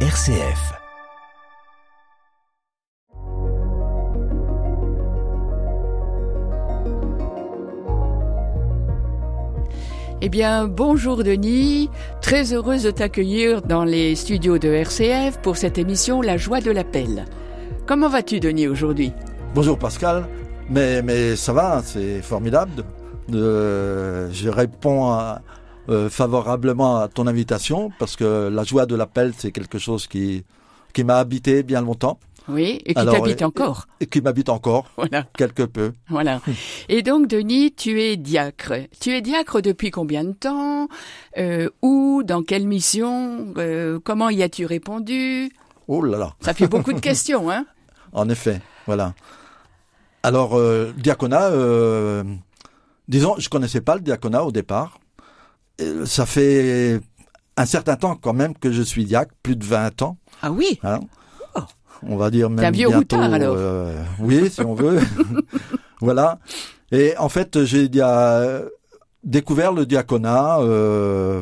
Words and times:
RCF. 0.00 0.76
Eh 10.22 10.28
bien, 10.28 10.66
bonjour 10.66 11.22
Denis, 11.22 11.90
très 12.22 12.52
heureuse 12.54 12.82
de 12.84 12.90
t'accueillir 12.90 13.62
dans 13.62 13.84
les 13.84 14.14
studios 14.14 14.58
de 14.58 14.68
RCF 14.68 15.38
pour 15.42 15.56
cette 15.56 15.76
émission 15.78 16.22
La 16.22 16.36
joie 16.36 16.60
de 16.60 16.70
l'appel. 16.70 17.26
Comment 17.86 18.08
vas-tu 18.08 18.40
Denis 18.40 18.66
aujourd'hui? 18.66 19.12
Bonjour 19.54 19.78
Pascal, 19.78 20.26
mais, 20.70 21.02
mais 21.02 21.36
ça 21.36 21.52
va, 21.52 21.82
c'est 21.84 22.22
formidable. 22.22 22.82
Euh, 23.34 24.28
je 24.32 24.48
réponds 24.48 25.10
à- 25.12 25.42
euh, 25.88 26.08
favorablement 26.10 26.98
à 26.98 27.08
ton 27.08 27.26
invitation 27.26 27.90
parce 27.98 28.16
que 28.16 28.48
la 28.48 28.64
joie 28.64 28.86
de 28.86 28.94
l'appel, 28.94 29.32
c'est 29.36 29.52
quelque 29.52 29.78
chose 29.78 30.06
qui, 30.06 30.44
qui 30.92 31.04
m'a 31.04 31.18
habité 31.18 31.62
bien 31.62 31.80
longtemps 31.82 32.18
Oui, 32.48 32.80
et 32.84 32.94
qui 32.94 33.04
t'habite 33.04 33.42
encore. 33.42 33.86
et 34.00 34.06
qui 34.06 34.20
m'habite 34.20 34.48
encore 34.48 34.86
Voilà, 34.96 35.24
quelque 35.36 35.62
peu. 35.64 35.92
voilà. 36.08 36.40
Et 36.88 37.02
donc 37.02 37.26
Denis, 37.28 37.72
tu 37.72 38.00
es 38.02 38.16
diacre. 38.16 38.72
Tu 39.00 39.10
es 39.16 39.20
diacre 39.20 39.60
depuis 39.62 39.90
combien 39.90 40.24
de 40.24 40.32
temps 40.32 40.88
Euh, 41.38 41.68
Où 41.82 42.22
Dans 42.24 42.42
quelle 42.42 42.66
mission 42.66 43.52
Euh, 43.58 43.98
Comment 44.02 44.30
y 44.30 44.42
as-tu 44.42 44.66
répondu? 44.66 45.50
Oh 45.88 46.02
là 46.02 46.18
là, 46.18 46.34
Ça 46.40 46.52
fait 46.54 46.66
beaucoup 46.68 46.92
de 46.92 47.00
questions, 47.10 47.50
hein 47.50 47.64
en 48.12 48.28
effet, 48.30 48.60
voilà. 48.86 49.12
Alors, 50.22 50.56
euh, 50.56 50.92
diaconat, 50.96 51.50
euh, 51.50 52.24
disons, 53.08 53.34
je 53.38 53.48
connaissais 53.50 53.80
pas 53.82 53.94
le 53.94 54.00
diaconat 54.00 54.42
au 54.44 54.52
départ. 54.52 54.98
Euh, 55.80 56.06
Ça 56.06 56.26
fait 56.26 57.00
un 57.56 57.66
certain 57.66 57.96
temps 57.96 58.16
quand 58.16 58.32
même 58.32 58.54
que 58.54 58.70
je 58.72 58.82
suis 58.82 59.04
diacre, 59.04 59.34
plus 59.42 59.56
de 59.56 59.64
20 59.64 60.02
ans. 60.02 60.18
Ah 60.42 60.50
oui 60.50 60.78
Hein 60.82 61.00
on 62.06 62.16
va 62.16 62.30
dire 62.30 62.50
même 62.50 62.62
un 62.66 62.70
vieux 62.70 62.88
bientôt, 62.88 63.16
routard, 63.16 63.32
alors. 63.32 63.54
euh, 63.56 64.02
oui, 64.20 64.50
si 64.50 64.60
on 64.60 64.74
veut. 64.74 65.00
voilà. 66.02 66.38
Et 66.92 67.16
en 67.16 67.30
fait, 67.30 67.64
j'ai 67.64 67.88
dia- 67.88 68.60
découvert 69.24 69.72
le 69.72 69.86
diaconat 69.86 70.58
euh, 70.60 71.40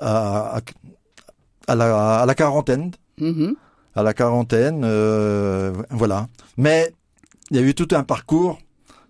à, 0.00 0.60
la, 1.68 2.20
à 2.20 2.26
la 2.26 2.34
quarantaine. 2.34 2.92
Mhm. 3.18 3.56
À 3.94 4.02
la 4.02 4.14
quarantaine, 4.14 4.82
euh, 4.84 5.72
voilà. 5.90 6.28
Mais 6.56 6.94
il 7.50 7.56
y 7.56 7.60
a 7.60 7.62
eu 7.62 7.74
tout 7.74 7.88
un 7.92 8.04
parcours 8.04 8.58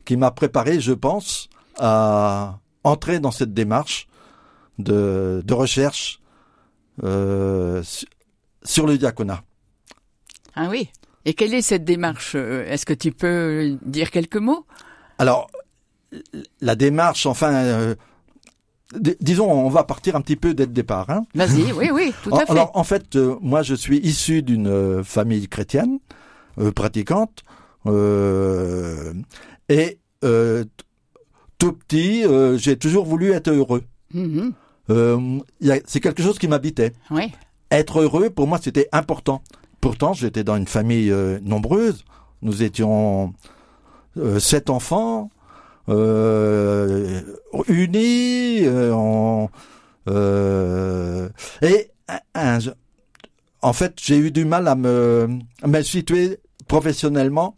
qui 0.04 0.16
m'a 0.16 0.30
préparé, 0.32 0.80
je 0.80 0.92
pense, 0.92 1.48
à 1.78 2.58
entrer 2.82 3.20
dans 3.20 3.30
cette 3.30 3.52
démarche 3.54 4.08
de, 4.82 5.42
de 5.44 5.54
recherche 5.54 6.20
euh, 7.04 7.82
su- 7.82 8.06
sur 8.62 8.86
le 8.86 8.98
diaconat. 8.98 9.42
Ah 10.54 10.68
oui. 10.70 10.88
Et 11.24 11.34
quelle 11.34 11.54
est 11.54 11.62
cette 11.62 11.84
démarche 11.84 12.32
Euh, 12.34 12.66
Est-ce 12.68 12.84
que 12.84 12.92
tu 12.92 13.12
peux 13.12 13.78
dire 13.84 14.10
quelques 14.10 14.36
mots? 14.36 14.66
Alors, 15.18 15.48
la 16.60 16.74
démarche, 16.74 17.26
enfin, 17.26 17.52
euh, 17.54 17.94
disons, 19.20 19.50
on 19.50 19.68
va 19.70 19.84
partir 19.84 20.16
un 20.16 20.20
petit 20.20 20.36
peu 20.36 20.52
dès 20.52 20.66
le 20.66 20.72
départ. 20.72 21.08
Hein. 21.10 21.22
Vas-y, 21.34 21.72
oui, 21.72 21.90
oui, 21.92 22.12
tout 22.24 22.34
à 22.34 22.44
fait. 22.44 22.50
Alors, 22.52 22.70
en 22.74 22.84
fait, 22.84 23.16
euh, 23.16 23.36
moi, 23.40 23.62
je 23.62 23.74
suis 23.74 23.98
issu 23.98 24.42
d'une 24.42 25.02
famille 25.04 25.48
chrétienne, 25.48 25.98
euh, 26.58 26.72
pratiquante, 26.72 27.42
et 29.68 29.98
tout 31.58 31.72
petit, 31.72 32.24
j'ai 32.58 32.76
toujours 32.76 33.06
voulu 33.06 33.30
être 33.32 33.48
heureux. 33.48 33.84
Mhm. 34.12 34.52
Euh, 34.90 35.38
C'est 35.86 36.00
quelque 36.00 36.22
chose 36.22 36.38
qui 36.38 36.48
m'habitait. 36.48 36.92
Oui. 37.10 37.32
Être 37.70 38.00
heureux, 38.00 38.30
pour 38.30 38.46
moi, 38.46 38.58
c'était 38.62 38.88
important. 38.92 39.42
Pourtant, 39.80 40.12
j'étais 40.12 40.44
dans 40.44 40.56
une 40.56 40.66
famille 40.66 41.10
euh, 41.10 41.38
nombreuse. 41.42 42.04
Nous 42.42 42.62
étions 42.62 43.32
euh, 44.18 44.38
sept 44.40 44.68
enfants, 44.70 45.30
euh, 45.88 47.20
unis, 47.68 48.60
euh, 48.66 48.92
en- 48.94 49.48
euh, 50.08 51.28
et 51.62 51.90
un- 52.08 52.20
un- 52.34 52.58
en 53.62 53.72
fait, 53.72 53.94
j'ai 54.02 54.16
eu 54.18 54.30
du 54.30 54.44
mal 54.44 54.66
à 54.68 54.74
me, 54.74 55.28
à 55.62 55.66
me 55.68 55.82
situer 55.82 56.38
professionnellement 56.68 57.56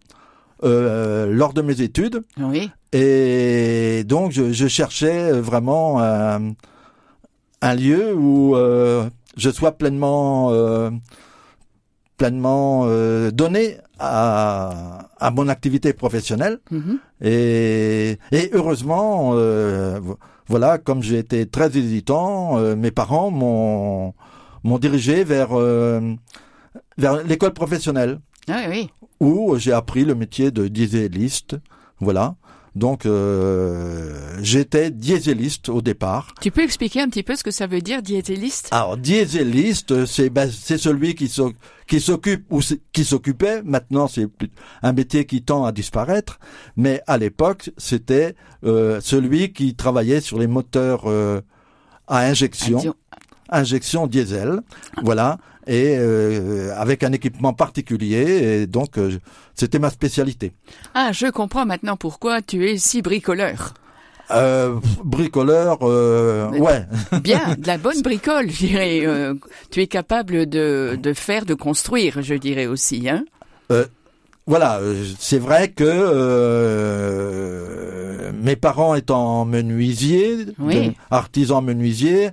euh, 0.62 1.26
lors 1.32 1.52
de 1.54 1.62
mes 1.62 1.80
études. 1.82 2.22
Oui. 2.38 2.70
Et 2.92 4.04
donc, 4.06 4.30
je, 4.32 4.52
je 4.52 4.66
cherchais 4.68 5.32
vraiment 5.32 6.00
un, 6.02 6.52
un 7.68 7.74
lieu 7.74 8.14
où 8.14 8.54
euh, 8.56 9.08
je 9.36 9.50
sois 9.50 9.72
pleinement, 9.72 10.50
euh, 10.52 10.90
pleinement 12.16 12.84
euh, 12.86 13.30
donné 13.30 13.78
à, 13.98 15.08
à 15.18 15.30
mon 15.30 15.48
activité 15.48 15.92
professionnelle. 15.92 16.58
Mhm. 16.70 16.98
Et, 17.22 18.18
et 18.32 18.50
heureusement, 18.52 19.30
vo- 19.32 20.18
voilà, 20.48 20.78
comme 20.78 21.02
j'ai 21.02 21.18
été 21.18 21.46
très 21.46 21.76
hésitant, 21.76 22.58
mes 22.76 22.90
parents 22.90 23.30
m'ont 23.30 24.14
m'ont 24.62 24.78
dirigé 24.78 25.24
vers 25.24 25.50
vers 26.98 27.22
l'école 27.24 27.52
professionnelle 27.52 28.18
Ah 28.48 28.62
oui, 28.68 28.70
oui. 28.70 28.90
où 29.20 29.56
j'ai 29.56 29.72
appris 29.72 30.04
le 30.04 30.14
métier 30.14 30.50
de 30.50 30.68
dieseliste. 30.68 31.56
Voilà. 32.00 32.34
Donc 32.74 33.06
euh, 33.06 34.36
j'étais 34.42 34.90
dieseliste 34.90 35.68
au 35.68 35.80
départ. 35.80 36.34
Tu 36.40 36.50
peux 36.50 36.62
expliquer 36.62 37.00
un 37.02 37.08
petit 37.08 37.22
peu 37.22 37.36
ce 37.36 37.44
que 37.44 37.50
ça 37.52 37.66
veut 37.68 37.80
dire 37.80 38.02
diétéliste? 38.02 38.68
Alors 38.72 38.96
dieseliste, 38.96 40.06
c'est 40.06 40.28
ben, 40.28 40.50
c'est 40.50 40.78
celui 40.78 41.14
qui 41.14 41.28
s'oc- 41.28 41.54
qui 41.86 42.00
s'occupe 42.00 42.44
ou 42.50 42.60
qui 42.92 43.04
s'occupait. 43.04 43.62
Maintenant, 43.62 44.08
c'est 44.08 44.26
un 44.82 44.92
métier 44.92 45.24
qui 45.24 45.42
tend 45.42 45.64
à 45.64 45.70
disparaître. 45.72 46.40
Mais 46.76 47.00
à 47.06 47.16
l'époque, 47.16 47.70
c'était 47.76 48.34
euh, 48.64 49.00
celui 49.00 49.52
qui 49.52 49.74
travaillait 49.76 50.20
sur 50.20 50.38
les 50.38 50.48
moteurs 50.48 51.02
euh, 51.06 51.40
à 52.08 52.20
injection. 52.26 52.94
Injection 53.50 54.06
diesel. 54.06 54.60
Voilà. 55.02 55.38
Et 55.66 55.96
euh, 55.98 56.74
avec 56.76 57.02
un 57.04 57.12
équipement 57.12 57.52
particulier. 57.54 58.60
Et 58.62 58.66
donc, 58.66 58.98
euh, 58.98 59.18
c'était 59.54 59.78
ma 59.78 59.88
spécialité. 59.90 60.52
Ah, 60.94 61.10
je 61.12 61.26
comprends 61.30 61.64
maintenant 61.64 61.96
pourquoi 61.96 62.42
tu 62.42 62.68
es 62.68 62.76
si 62.76 63.00
bricoleur. 63.00 63.72
Euh, 64.30 64.76
bricoleur, 65.04 65.78
euh, 65.82 66.48
ouais. 66.50 66.86
Bien, 67.22 67.56
de 67.58 67.66
la 67.66 67.76
bonne 67.78 68.00
bricole, 68.02 68.50
je 68.50 68.66
dirais. 68.66 69.00
euh, 69.06 69.34
tu 69.70 69.80
es 69.82 69.86
capable 69.86 70.46
de, 70.46 70.98
de 71.00 71.12
faire, 71.12 71.44
de 71.46 71.52
construire, 71.54 72.22
je 72.22 72.34
dirais 72.34 72.66
aussi. 72.66 73.06
Hein 73.08 73.24
Voilà, 74.46 74.78
euh, 74.80 75.04
c'est 75.18 75.38
vrai 75.38 75.68
que 75.68 75.84
euh, 77.04 78.32
mes 78.42 78.56
parents 78.56 78.94
étant 78.94 79.44
menuisiers, 79.44 80.46
Oui. 80.58 80.92
artisans 81.10 81.64
menuisiers, 81.64 82.28
euh, 82.28 82.30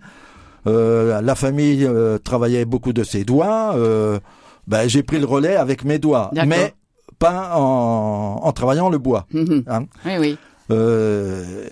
la 0.66 1.36
famille 1.36 1.86
euh, 1.86 2.18
travaillait 2.18 2.66
beaucoup 2.66 2.94
de 2.94 3.04
ses 3.04 3.24
doigts. 3.24 3.74
euh, 3.76 4.20
ben, 4.68 4.88
j'ai 4.88 5.02
pris 5.04 5.20
le 5.20 5.26
relais 5.26 5.56
avec 5.56 5.84
mes 5.84 5.98
doigts, 6.00 6.30
mais 6.46 6.74
pas 7.20 7.58
en, 7.58 8.40
en 8.44 8.52
travaillant 8.54 8.90
le 8.90 8.98
bois. 9.00 9.26
Hein. 9.68 9.86
Oui, 10.06 10.14
oui. 10.20 10.38
Euh, 10.72 11.68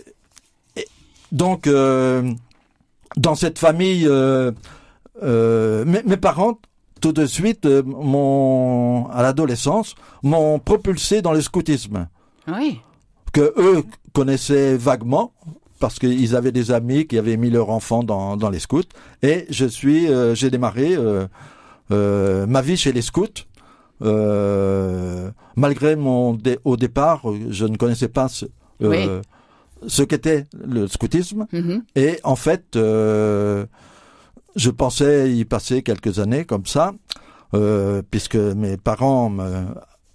et 0.75 0.85
donc, 1.31 1.67
euh, 1.67 2.31
dans 3.15 3.35
cette 3.35 3.59
famille, 3.59 4.05
euh, 4.07 4.51
euh, 5.23 5.85
mes, 5.85 6.03
mes 6.03 6.17
parents, 6.17 6.59
tout 7.01 7.13
de 7.13 7.25
suite, 7.25 7.65
euh, 7.65 7.81
m'ont, 7.83 9.07
à 9.11 9.21
l'adolescence, 9.21 9.95
m'ont 10.23 10.59
propulsé 10.59 11.21
dans 11.21 11.31
le 11.33 11.41
scoutisme, 11.41 12.07
Oui. 12.47 12.81
que 13.31 13.53
eux 13.57 13.83
connaissaient 14.13 14.75
vaguement, 14.75 15.31
parce 15.79 15.97
qu'ils 15.99 16.35
avaient 16.35 16.51
des 16.51 16.71
amis 16.71 17.07
qui 17.07 17.17
avaient 17.17 17.37
mis 17.37 17.49
leur 17.49 17.69
enfant 17.69 18.03
dans, 18.03 18.35
dans 18.37 18.49
les 18.49 18.59
scouts. 18.59 18.83
Et 19.23 19.45
je 19.49 19.65
suis, 19.65 20.07
euh, 20.07 20.35
j'ai 20.35 20.49
démarré 20.49 20.95
euh, 20.95 21.25
euh, 21.91 22.45
ma 22.45 22.61
vie 22.61 22.77
chez 22.77 22.91
les 22.91 23.01
scouts. 23.01 23.45
Malgré 25.55 25.95
mon 25.95 26.33
dé- 26.33 26.59
au 26.63 26.77
départ, 26.77 27.21
je 27.49 27.65
ne 27.65 27.75
connaissais 27.77 28.07
pas 28.07 28.27
ce, 28.29 28.45
ce 29.87 30.03
qu'était 30.03 30.45
le 30.53 30.87
scoutisme. 30.87 31.47
Mhm. 31.51 31.83
Et 31.95 32.19
en 32.23 32.35
fait, 32.35 32.65
je 32.75 33.65
pensais 34.69 35.31
y 35.33 35.45
passer 35.45 35.81
quelques 35.83 36.19
années 36.19 36.45
comme 36.45 36.65
ça, 36.65 36.93
puisque 38.11 38.35
mes 38.35 38.77
parents 38.77 39.31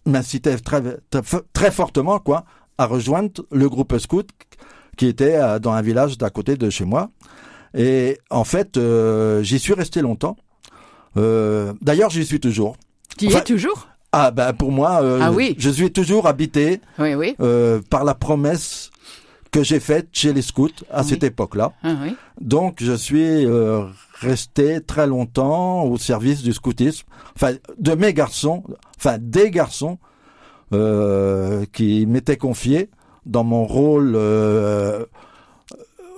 m'incitaient 0.07 0.57
très, 0.59 0.83
très, 1.11 1.23
très 1.53 1.71
fortement 1.71 2.19
quoi, 2.19 2.45
à 2.79 2.87
rejoindre 2.87 3.45
le 3.51 3.69
groupe 3.69 3.97
scout 3.99 4.29
qui 4.97 5.07
était 5.07 5.39
dans 5.61 5.73
un 5.73 5.83
village 5.83 6.19
d'à 6.19 6.31
côté 6.31 6.57
de 6.57 6.71
chez 6.71 6.85
moi. 6.85 7.11
Et 7.77 8.19
en 8.31 8.45
fait, 8.45 8.77
euh, 8.77 9.43
j'y 9.43 9.59
suis 9.59 9.75
resté 9.75 10.01
longtemps. 10.01 10.37
Euh, 11.17 11.73
D'ailleurs, 11.83 12.11
j'y 12.11 12.25
suis 12.25 12.41
toujours. 12.41 12.77
Tu 13.19 13.25
y 13.27 13.29
Enfin, 13.29 13.39
es 13.39 13.45
toujours? 13.45 13.89
Ah 14.13 14.31
ben 14.31 14.53
pour 14.53 14.71
moi, 14.71 15.01
euh, 15.03 15.19
Ah 15.21 15.33
oui. 15.33 15.57
je 15.59 15.71
suis 15.71 15.91
toujours 15.93 16.27
habité 16.29 16.81
Oui, 17.01 17.15
oui. 17.15 17.35
euh, 17.41 17.81
par 17.91 18.05
la 18.05 18.15
promesse 18.15 18.91
que 19.51 19.65
j'ai 19.65 19.81
faite 19.81 20.09
chez 20.13 20.33
les 20.33 20.43
scouts 20.43 20.69
à 20.91 21.03
Oui. 21.03 21.09
cette 21.09 21.25
époque-là. 21.25 21.73
Ah, 21.83 21.95
oui. 22.03 22.15
Donc 22.41 22.79
je 22.81 22.93
suis 22.93 23.45
euh, 23.45 23.85
resté 24.21 24.81
très 24.81 25.07
longtemps 25.09 25.83
au 25.85 25.97
service 25.99 26.43
du 26.43 26.53
scoutisme, 26.53 27.07
enfin 27.37 27.55
de 27.79 27.95
mes 27.97 28.13
garçons, 28.15 28.63
enfin 28.99 29.17
des 29.21 29.51
garçons 29.51 29.99
euh, 30.73 31.65
qui 31.73 32.07
m'étaient 32.07 32.37
confiés 32.37 32.91
dans 33.27 33.45
mon 33.45 33.65
rôle 33.65 34.13
euh, 34.17 35.05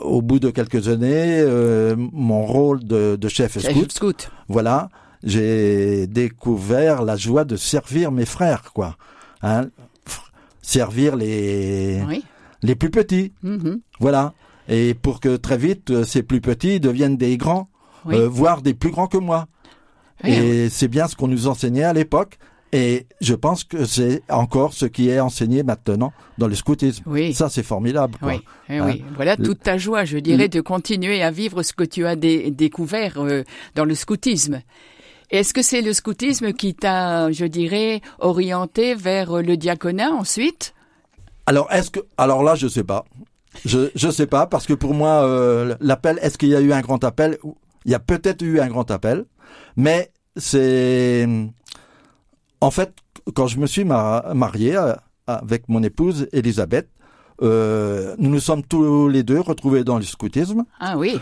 au 0.00 0.22
bout 0.22 0.38
de 0.38 0.50
quelques 0.50 0.88
années, 0.88 1.40
euh, 1.40 1.94
mon 1.96 2.44
rôle 2.46 2.84
de, 2.84 3.16
de 3.16 3.28
chef, 3.28 3.58
Chef 3.58 3.70
scout. 3.74 3.92
scout. 3.92 4.30
Voilà, 4.48 4.88
j'ai 5.22 6.06
découvert 6.06 7.02
la 7.02 7.16
joie 7.16 7.44
de 7.44 7.56
servir 7.56 8.12
mes 8.12 8.26
frères, 8.26 8.72
quoi. 8.74 8.96
Hein, 9.42 9.68
servir 10.62 11.16
les 11.16 12.02
Oui. 12.06 12.24
les 12.62 12.74
plus 12.74 12.90
petits, 12.90 13.32
Mhm. 13.42 13.80
voilà. 14.00 14.32
Et 14.68 14.94
pour 14.94 15.20
que 15.20 15.36
très 15.36 15.56
vite 15.56 15.90
euh, 15.90 16.04
ces 16.04 16.22
plus 16.24 16.40
petits 16.40 16.80
deviennent 16.80 17.16
des 17.16 17.36
grands, 17.36 17.68
Oui. 18.04 18.16
euh, 18.16 18.28
voire 18.28 18.62
des 18.62 18.74
plus 18.74 18.90
grands 18.90 19.06
que 19.06 19.18
moi. 19.18 19.46
Oui, 20.24 20.30
Et 20.32 20.68
c'est 20.70 20.88
bien 20.88 21.06
ce 21.08 21.14
qu'on 21.14 21.28
nous 21.28 21.46
enseignait 21.46 21.84
à 21.84 21.92
l'époque. 21.92 22.38
Et 22.72 23.06
je 23.20 23.34
pense 23.34 23.64
que 23.64 23.84
c'est 23.84 24.22
encore 24.28 24.74
ce 24.74 24.86
qui 24.86 25.08
est 25.08 25.20
enseigné 25.20 25.62
maintenant 25.62 26.12
dans 26.36 26.48
le 26.48 26.54
scoutisme. 26.54 27.04
Oui. 27.06 27.32
Ça, 27.32 27.48
c'est 27.48 27.62
formidable. 27.62 28.18
quoi. 28.18 28.32
Oui, 28.34 28.40
eh 28.68 28.78
Hein. 28.78 28.86
oui. 28.86 29.04
Voilà 29.14 29.36
Le- 29.36 29.44
toute 29.44 29.60
ta 29.62 29.78
joie, 29.78 30.04
je 30.04 30.18
dirais, 30.18 30.48
de 30.48 30.60
continuer 30.60 31.22
à 31.22 31.30
vivre 31.30 31.62
ce 31.62 31.72
que 31.72 31.84
tu 31.84 32.04
as 32.06 32.16
dé- 32.16 32.50
découvert 32.50 33.18
euh, 33.18 33.44
dans 33.76 33.84
le 33.84 33.94
scoutisme. 33.94 34.60
Est-ce 35.30 35.54
que 35.54 35.62
c'est 35.62 35.80
le 35.80 35.92
scoutisme 35.92 36.52
qui 36.52 36.74
t'a, 36.74 37.30
je 37.32 37.46
dirais, 37.46 38.00
orienté 38.18 38.94
vers 38.94 39.38
euh, 39.38 39.42
le 39.42 39.56
diaconat 39.56 40.10
ensuite? 40.12 40.74
Alors, 41.46 41.70
est-ce 41.72 41.90
que, 41.90 42.00
alors 42.18 42.42
là, 42.42 42.56
je 42.56 42.66
sais 42.68 42.84
pas. 42.84 43.04
Je, 43.64 43.90
je 43.94 44.10
sais 44.10 44.26
pas 44.26 44.46
parce 44.46 44.66
que 44.66 44.74
pour 44.74 44.92
moi, 44.92 45.24
euh, 45.24 45.76
l'appel, 45.80 46.18
est-ce 46.20 46.36
qu'il 46.36 46.48
y 46.50 46.56
a 46.56 46.60
eu 46.60 46.72
un 46.72 46.80
grand 46.80 47.02
appel? 47.04 47.38
Il 47.84 47.92
y 47.92 47.94
a 47.94 48.00
peut-être 48.00 48.42
eu 48.42 48.58
un 48.60 48.66
grand 48.68 48.90
appel, 48.90 49.24
mais 49.76 50.10
c'est, 50.36 51.26
en 52.60 52.70
fait, 52.70 52.92
quand 53.34 53.46
je 53.46 53.58
me 53.58 53.66
suis 53.66 53.84
ma- 53.84 54.24
marié 54.34 54.76
euh, 54.76 54.94
avec 55.26 55.68
mon 55.68 55.82
épouse 55.82 56.28
Elisabeth, 56.32 56.88
euh, 57.42 58.14
nous 58.18 58.30
nous 58.30 58.40
sommes 58.40 58.62
tous 58.62 59.08
les 59.08 59.22
deux 59.22 59.40
retrouvés 59.40 59.84
dans 59.84 59.96
le 59.98 60.04
scoutisme. 60.04 60.64
Ah 60.80 60.96
oui, 60.96 61.18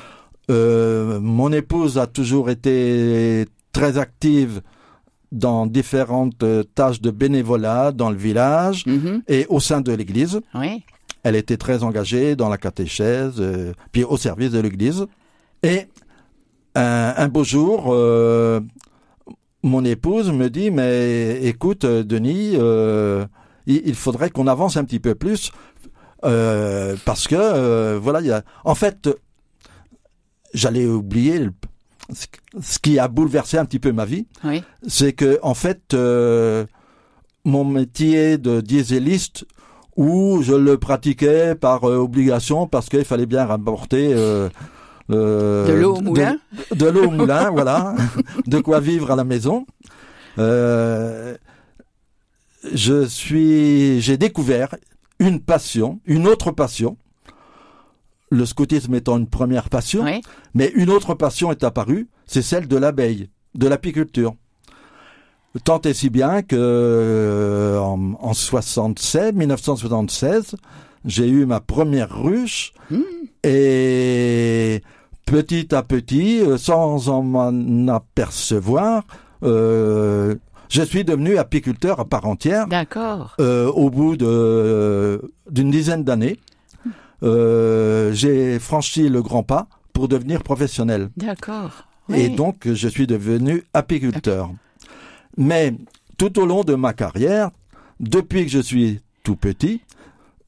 Euh, 0.51 1.21
mon 1.21 1.51
épouse 1.53 1.97
a 1.97 2.07
toujours 2.07 2.51
été 2.51 3.47
très 3.73 3.97
active 3.97 4.61
dans 5.33 5.67
différentes 5.67 6.45
tâches 6.75 7.01
de 7.01 7.11
bénévolat 7.11 7.93
dans 7.93 8.11
le 8.11 8.17
village 8.17 8.85
Mhm. 8.87 9.23
et 9.27 9.47
au 9.49 9.59
sein 9.59 9.81
de 9.81 9.91
l'église. 9.93 10.41
oui, 10.55 10.85
Elle 11.25 11.35
était 11.37 11.57
très 11.57 11.83
engagée 11.83 12.37
dans 12.37 12.51
la 12.51 12.59
catéchèse, 12.59 13.37
euh, 13.41 13.73
puis 13.91 14.05
au 14.05 14.19
service 14.19 14.51
de 14.51 14.61
l'église. 14.61 15.07
Et 15.63 15.87
un, 16.75 17.15
un 17.17 17.29
beau 17.29 17.43
jour, 17.45 17.87
mon 19.65 19.85
épouse 19.85 20.31
me 20.31 20.49
dit, 20.51 20.71
mais 20.71 21.41
écoute, 21.43 21.85
euh, 21.85 22.05
Denis, 22.05 22.53
euh, 22.55 23.25
il, 23.67 23.83
il 23.87 23.95
faudrait 23.97 24.31
qu'on 24.31 24.47
avance 24.47 24.77
un 24.77 24.85
petit 24.85 25.01
peu 25.01 25.15
plus, 25.17 25.51
euh, 26.25 26.95
parce 27.05 27.27
que, 27.27 27.35
euh, 27.37 27.99
voilà, 28.01 28.21
il 28.21 28.27
y 28.29 28.31
a... 28.33 28.43
En 28.65 28.75
fait, 28.77 29.09
j'allais 30.53 30.87
oublier 30.87 31.39
le- 31.39 31.53
ce- 32.13 32.79
qui 32.79 32.99
a 32.99 33.09
bouleversé 33.09 33.59
un 33.59 33.65
petit 33.65 33.79
peu 33.81 33.93
ma 33.93 34.05
vie 34.05 34.27
oui, 34.45 34.63
c'est 34.87 35.13
que 35.15 35.39
en 35.43 35.55
fait 35.55 35.95
mon 37.45 37.65
métier 37.65 38.39
de 38.39 38.61
dieseliste 38.61 39.47
où 39.97 40.41
je 40.43 40.55
le 40.55 40.77
pratiquais 40.79 41.55
par 41.55 41.85
obligation 41.85 42.67
parce 42.67 42.89
qu'il 42.89 43.05
fallait 43.05 43.27
bien 43.27 43.45
rapporter 43.47 44.13
de 45.09 45.73
l'eau 45.73 45.97
au 45.97 46.01
moulin. 46.01 46.39
de, 46.71 46.77
de 46.77 46.87
l'eau 46.87 47.05
au 47.09 47.11
moulin 47.11 47.51
voilà 47.51 47.95
de 48.47 48.59
quoi 48.61 48.81
vivre 48.81 49.11
à 49.11 49.17
la 49.17 49.25
maison 49.25 49.67
Euh, 50.39 51.37
je 52.73 53.05
suis 53.07 54.01
j'ai 54.01 54.17
découvert 54.17 54.75
une 55.21 55.41
passion 55.41 56.01
une 56.07 56.27
autre 56.27 56.51
passion 56.51 56.97
le 58.31 58.45
scoutisme 58.47 58.95
étant 58.95 59.19
une 59.19 59.29
première 59.29 59.69
passion 59.69 60.03
Oui, 60.05 60.21
mais 60.55 60.73
une 60.75 60.91
autre 60.91 61.15
passion 61.15 61.53
est 61.53 61.63
apparue, 61.63 62.09
c'est 62.27 62.43
celle 62.43 62.67
de 62.67 62.77
l'abeille, 62.77 63.29
de 63.55 63.69
l'apiculture. 63.69 64.35
Tant 65.63 65.81
et 65.83 65.95
si 65.95 66.11
bien 66.11 66.43
que 66.43 66.57
euh, 66.59 67.79
en, 67.79 68.15
en 68.19 68.35
76, 68.35 69.35
1976, 69.35 70.57
j'ai 71.05 71.29
eu 71.29 71.47
ma 71.47 71.61
première 71.61 72.11
ruche 72.23 72.73
Hmm. 72.91 73.03
et 73.45 74.83
petit 75.25 75.75
à 75.75 75.83
petit, 75.83 76.41
euh, 76.41 76.57
sans 76.59 77.09
en 77.09 77.23
m'en 77.23 77.89
apercevoir, 77.95 79.05
euh, 79.43 80.35
je 80.69 80.83
suis 80.83 81.05
devenu 81.05 81.37
apiculteur 81.39 82.01
à 82.01 82.05
part 82.05 82.27
entière 82.27 82.67
d'accord. 82.67 83.35
euh, 83.41 83.67
au 83.71 83.91
bout 83.91 84.17
de 84.17 85.21
d'une 85.51 85.71
dizaine 85.71 86.05
d'années. 86.05 86.39
Euh, 87.23 88.13
j'ai 88.13 88.59
franchi 88.59 89.09
le 89.09 89.23
grand 89.23 89.43
pas 89.43 89.67
pour 89.93 90.09
devenir 90.09 90.43
professionnel. 90.43 91.11
D'accord. 91.17 91.87
Et 92.13 92.29
donc, 92.29 92.69
je 92.71 92.89
suis 92.89 93.07
devenu 93.07 93.65
apiculteur. 93.73 94.51
Mais 95.39 95.75
tout 96.19 96.39
au 96.39 96.45
long 96.45 96.65
de 96.65 96.75
ma 96.75 96.93
carrière, 96.93 97.51
depuis 98.01 98.45
que 98.45 98.51
je 98.51 98.59
suis 98.59 99.01
tout 99.23 99.37
petit, 99.37 99.81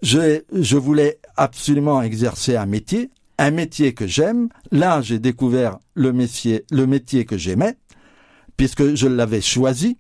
je, 0.03 0.43
je 0.53 0.77
voulais 0.77 1.19
absolument 1.37 2.03
exercer 2.03 2.57
un 2.57 2.67
métier, 2.67 3.11
un 3.39 3.51
métier 3.51 3.95
que 3.95 4.07
j'aime. 4.07 4.49
Là, 4.71 5.01
j'ai 5.03 5.19
découvert 5.19 5.79
le 5.95 6.13
métier, 6.13 6.65
le 6.71 6.87
métier 6.87 7.25
que 7.25 7.37
j'aimais, 7.37 7.77
puisque 8.57 8.95
je 8.95 9.07
l'avais 9.07 9.41
choisi. 9.41 9.99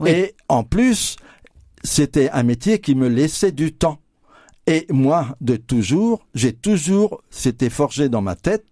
Oui. 0.00 0.10
Et 0.10 0.34
en 0.48 0.64
plus, 0.64 1.16
c'était 1.82 2.30
un 2.30 2.42
métier 2.42 2.80
qui 2.80 2.94
me 2.94 3.08
laissait 3.08 3.52
du 3.52 3.72
temps. 3.72 3.98
Et 4.66 4.86
moi, 4.90 5.36
de 5.40 5.56
toujours, 5.56 6.24
j'ai 6.34 6.52
toujours, 6.52 7.22
c'était 7.30 7.70
forgé 7.70 8.08
dans 8.08 8.22
ma 8.22 8.36
tête, 8.36 8.64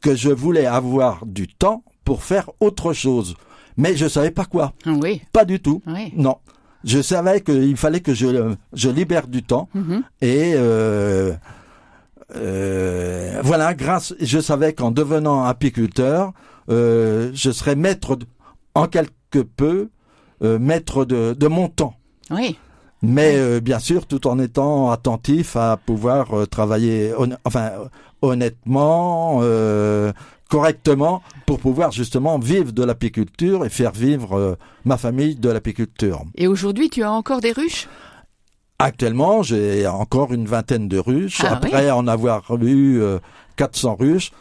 que 0.00 0.14
je 0.16 0.30
voulais 0.30 0.66
avoir 0.66 1.24
du 1.26 1.46
temps 1.46 1.84
pour 2.04 2.24
faire 2.24 2.50
autre 2.60 2.92
chose. 2.92 3.36
Mais 3.76 3.96
je 3.96 4.08
savais 4.08 4.32
pas 4.32 4.44
quoi. 4.44 4.72
Oui, 4.86 5.22
Pas 5.32 5.44
du 5.44 5.60
tout. 5.60 5.80
oui. 5.86 6.12
Non. 6.16 6.36
Je 6.84 7.00
savais 7.00 7.40
qu'il 7.40 7.76
fallait 7.76 8.00
que 8.00 8.12
je, 8.12 8.54
je 8.72 8.90
libère 8.90 9.28
du 9.28 9.44
temps. 9.44 9.68
Mhm. 9.72 10.02
Et 10.20 10.54
euh, 10.56 11.32
euh, 12.36 13.40
voilà, 13.42 13.74
grâce, 13.74 14.14
je 14.20 14.38
savais 14.40 14.72
qu'en 14.72 14.90
devenant 14.90 15.44
apiculteur, 15.44 16.32
euh, 16.70 17.30
je 17.34 17.50
serais 17.50 17.76
maître, 17.76 18.16
de- 18.16 18.26
en 18.74 18.86
quelque 18.86 19.40
peu, 19.56 19.88
euh, 20.42 20.58
maître 20.58 21.04
de, 21.04 21.34
de 21.34 21.46
mon 21.48 21.68
temps. 21.68 21.94
Oui, 22.30 22.56
Mais 23.02 23.36
euh, 23.36 23.60
bien 23.60 23.78
sûr, 23.78 24.06
tout 24.06 24.26
en 24.26 24.38
étant 24.38 24.90
attentif 24.90 25.56
à 25.56 25.76
pouvoir 25.76 26.32
euh, 26.38 26.46
travailler, 26.46 27.12
enfin, 27.44 27.70
honnêtement, 28.22 29.40
euh, 29.42 30.12
correctement, 30.48 31.22
pour 31.46 31.58
pouvoir 31.58 31.92
justement 31.92 32.38
vivre 32.38 32.72
de 32.72 32.84
l'apiculture 32.84 33.64
et 33.64 33.68
faire 33.70 33.92
vivre 33.92 34.56
ma 34.84 34.96
famille 34.96 35.34
de 35.36 35.48
l'apiculture. 35.48 36.22
Et 36.36 36.46
aujourd'hui, 36.46 36.90
tu 36.90 37.02
as 37.02 37.10
encore 37.12 37.40
des 37.40 37.52
ruches? 37.52 37.88
Actuellement, 38.82 39.42
j'ai 39.42 39.86
encore 39.86 40.32
une 40.32 40.46
vingtaine 40.46 40.88
de 40.88 40.98
ruches. 40.98 41.40
Ah 41.44 41.52
Après 41.54 41.90
en 41.90 42.06
avoir 42.08 42.42
eu 42.60 43.00
euh, 43.00 43.18
400 43.56 43.96
ruches, 43.98 44.32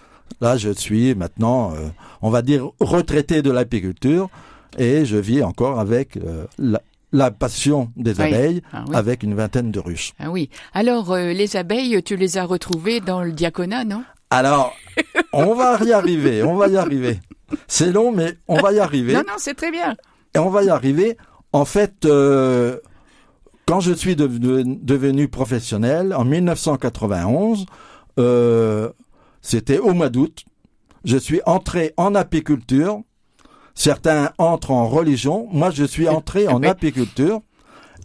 là, 0.42 0.58
je 0.58 0.70
suis 0.72 1.14
maintenant, 1.16 1.74
euh, 1.74 1.90
on 2.22 2.30
va 2.30 2.42
dire, 2.42 2.70
retraité 2.80 3.42
de 3.42 3.52
l'apiculture 3.52 4.30
et 4.78 5.06
je 5.06 5.18
vis 5.18 5.44
encore 5.44 5.80
avec 5.80 6.18
euh, 6.18 6.46
la, 6.58 6.82
la 7.12 7.30
passion 7.30 7.92
des 7.98 8.20
Oui. 8.20 8.26
abeilles, 8.34 8.62
Ah 8.74 8.84
oui. 8.88 8.96
avec 8.96 9.22
une 9.24 9.36
vingtaine 9.36 9.72
de 9.72 9.80
ruches. 9.80 10.14
Ah 10.20 10.32
oui. 10.32 10.50
Alors, 10.74 11.12
euh, 11.12 11.34
les 11.34 11.56
abeilles, 11.56 12.02
tu 12.04 12.16
les 12.16 12.38
as 12.38 12.46
retrouvées 12.46 13.00
dans 13.00 13.22
le 13.22 13.34
diaconat, 13.34 13.84
non? 13.84 14.04
Alors, 14.32 14.74
on 15.34 15.54
va 15.56 15.78
y 15.84 15.92
arriver, 15.92 16.42
on 16.42 16.56
va 16.56 16.68
y 16.70 16.78
arriver. 16.78 17.20
C'est 17.68 17.92
long, 17.92 18.12
mais 18.14 18.38
on 18.48 18.60
va 18.62 18.72
y 18.72 18.80
arriver. 18.80 19.14
Non, 19.14 19.20
non, 19.28 19.34
c'est 19.38 19.56
très 19.56 19.72
bien. 19.72 19.96
Et 20.34 20.40
on 20.40 20.50
va 20.50 20.64
y 20.64 20.70
arriver. 20.70 21.18
En 21.52 21.66
fait, 21.66 22.06
euh, 22.06 22.78
quand 23.72 23.80
je 23.80 23.94
suis 23.94 24.18
devenu, 24.18 24.80
devenu 24.84 25.30
professionnel, 25.30 26.14
en 26.14 26.26
1991, 26.26 27.66
euh, 28.20 28.90
c'était 29.42 29.80
au 29.80 29.94
mois 29.94 30.10
d'août, 30.10 30.44
je 31.06 31.16
suis 31.16 31.40
entré 31.46 31.94
en 31.96 32.14
apiculture. 32.14 33.00
Certains 33.74 34.32
entrent 34.38 34.72
en 34.72 34.90
religion. 34.90 35.48
Moi, 35.54 35.70
je 35.70 35.86
suis 35.86 36.10
entré 36.10 36.50
en 36.50 36.60
Oui. 36.60 36.68
apiculture. 36.68 37.40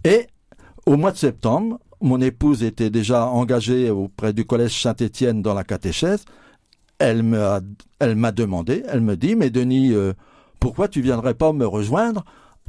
Et 0.04 0.28
au 0.87 0.96
mois 0.96 1.11
de 1.11 1.16
septembre, 1.16 1.80
mon 2.00 2.20
épouse 2.20 2.62
était 2.62 2.88
déjà 2.88 3.26
engagée 3.26 3.90
auprès 3.90 4.32
du 4.32 4.44
collège 4.44 4.80
Saint-Étienne 4.80 5.42
dans 5.42 5.54
la 5.54 5.64
catéchèse. 5.64 6.26
Elle 7.00 7.25
m'a, 7.25 7.58
elle 7.99 8.14
m'a 8.14 8.30
demandé, 8.30 8.85
elle 8.87 9.00
me 9.00 9.16
dit, 9.16 9.35
mais 9.35 9.50
Denis, 9.50 9.92
euh, 9.92 10.12
pourquoi 10.61 10.87
tu 10.87 11.00
viendrais 11.00 11.35
pas 11.35 11.52
me 11.52 11.66
rejoindre 11.66 12.25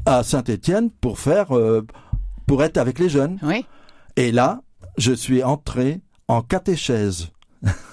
à 0.08 0.24
Saint-Étienne 0.24 0.90
pour 0.90 1.20
faire, 1.20 1.56
euh, 1.56 1.86
pour 2.48 2.64
être 2.64 2.78
avec 2.78 2.98
les 2.98 3.10
jeunes 3.10 3.38
Oui. 3.44 3.66
Et 4.16 4.32
là, 4.32 4.62
je 4.98 5.12
suis 5.14 5.44
entré 5.44 6.02
en 6.28 6.42
catéchèse 6.42 7.28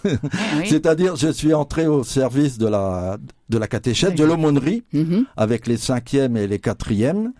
oui. 0.04 0.10
C'est-à-dire, 0.66 1.16
je 1.16 1.28
suis 1.28 1.54
entré 1.54 1.86
au 1.86 2.04
service 2.04 2.58
de 2.58 2.66
la 2.68 3.16
de 3.48 3.58
la 3.58 3.66
catéchèse, 3.66 4.14
de 4.14 4.22
l'aumônerie, 4.24 4.84
Mhm. 4.92 5.24
avec 5.36 5.66
les 5.66 5.76
cinquièmes 5.78 6.36
et 6.36 6.46
les 6.46 6.58
quatrièmes, 6.58 7.32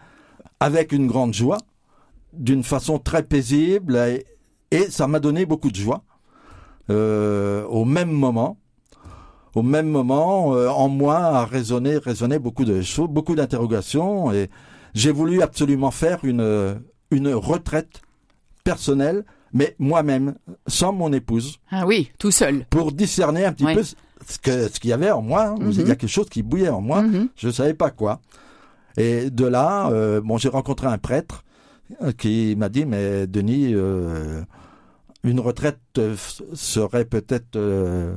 avec 0.59 0.93
une 0.93 1.07
grande 1.07 1.35
joie, 1.35 1.59
d'une 2.33 2.63
façon 2.65 2.99
très 2.99 3.23
paisible, 3.23 3.97
et, 3.97 4.25
et 4.71 4.91
ça 4.91 5.07
m'a 5.07 5.21
donné 5.21 5.45
beaucoup 5.45 5.71
de 5.71 5.77
joie. 5.77 6.03
Euh, 6.91 7.65
au 7.67 7.85
même 7.85 8.11
moment, 8.11 8.57
au 9.55 9.63
même 9.63 9.89
moment, 9.89 10.55
euh, 10.55 10.69
en 10.69 10.89
moi 10.89 11.17
a 11.19 11.45
résonné, 11.45 11.99
résonné 11.99 12.39
beaucoup 12.39 12.65
de 12.65 12.81
choses, 12.83 13.09
beaucoup 13.09 13.35
d'interrogations, 13.35 14.33
et 14.33 14.49
j'ai 14.95 15.13
voulu 15.13 15.43
absolument 15.43 15.91
faire 15.91 16.19
une 16.25 16.81
une 17.15 17.29
retraite 17.33 18.03
personnelle, 18.65 19.25
mais 19.53 19.75
moi-même, 19.79 20.35
sans 20.67 20.93
mon 20.93 21.13
épouse 21.13 21.59
Ah 21.71 21.87
oui, 21.87 22.11
tout 22.19 22.31
seul. 22.31 22.67
pour 22.71 22.93
discerner 22.93 23.45
un 23.45 23.53
petit 23.53 23.65
peu 23.75 23.83
ce 23.85 24.81
qu'il 24.81 24.91
y 24.91 24.93
avait 24.93 25.11
en 25.11 25.23
moi. 25.23 25.55
Mhm. 25.59 25.71
Il 25.73 25.89
y 25.89 25.91
a 25.91 25.97
quelque 25.97 26.07
chose 26.09 26.29
qui 26.29 26.43
bouillait 26.43 26.69
en 26.71 26.81
moi. 26.81 27.03
Mhm. 27.03 27.29
Je 27.37 27.51
savais 27.51 27.75
pas 27.75 27.91
quoi. 27.91 28.21
Et 28.97 29.31
de 29.31 29.45
là, 29.47 29.89
euh, 29.91 30.21
bon, 30.21 30.39
j'ai 30.39 30.49
rencontré 30.49 30.87
un 30.87 30.99
prêtre 30.99 31.45
euh, 32.03 32.13
qui 32.13 32.55
m'a 32.57 32.69
dit, 32.69 32.85
mais 32.87 33.27
Denis, 33.27 33.75
euh, 33.75 34.43
une 35.25 35.41
retraite 35.41 35.81
serait 36.55 37.05
peut-être, 37.05 37.57
euh, 37.57 38.15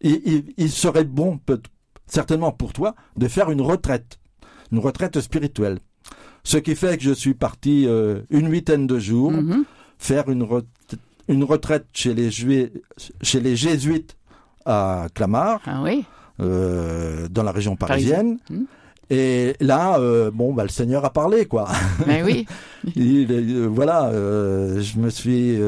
il, 0.00 0.20
il- 0.24 0.54
il 0.56 0.70
serait 0.70 1.04
bon, 1.04 1.38
peut- 1.38 1.60
certainement 2.06 2.52
pour 2.52 2.72
toi, 2.72 2.94
de 3.16 3.28
faire 3.28 3.50
une 3.50 3.60
retraite, 3.60 4.18
une 4.72 4.78
retraite 4.78 5.20
spirituelle. 5.20 5.78
Ce 6.44 6.58
qui 6.58 6.74
fait 6.74 6.96
que 6.98 7.02
je 7.04 7.12
suis 7.12 7.34
parti 7.34 7.84
euh, 7.86 8.20
une 8.30 8.50
huitaine 8.50 8.86
de 8.86 8.98
jours 8.98 9.32
Mhm. 9.32 9.64
faire 9.98 10.28
une, 10.28 10.42
re- 10.44 10.64
une 11.28 11.42
retraite 11.44 11.86
chez 11.94 12.12
les, 12.14 12.30
Juifs, 12.30 12.68
chez 13.22 13.40
les 13.40 13.56
jésuites 13.56 14.16
à 14.66 15.06
Clamart, 15.14 15.60
Ah 15.66 15.82
oui. 15.82 16.04
euh, 16.40 17.28
dans 17.30 17.42
la 17.42 17.52
région 17.52 17.76
parisienne. 17.76 18.38
Mhm. 18.50 18.66
Et 19.10 19.54
là, 19.60 19.98
euh, 19.98 20.30
bon, 20.30 20.52
bah, 20.54 20.62
le 20.64 20.68
Seigneur 20.70 21.04
a 21.04 21.10
parlé, 21.12 21.44
quoi. 21.46 21.68
Ben 22.06 22.24
oui. 22.24 22.46
Il, 22.96 23.26
euh, 23.30 23.66
voilà, 23.70 24.06
euh, 24.08 24.80
je 24.80 24.98
me 24.98 25.10
suis. 25.10 25.58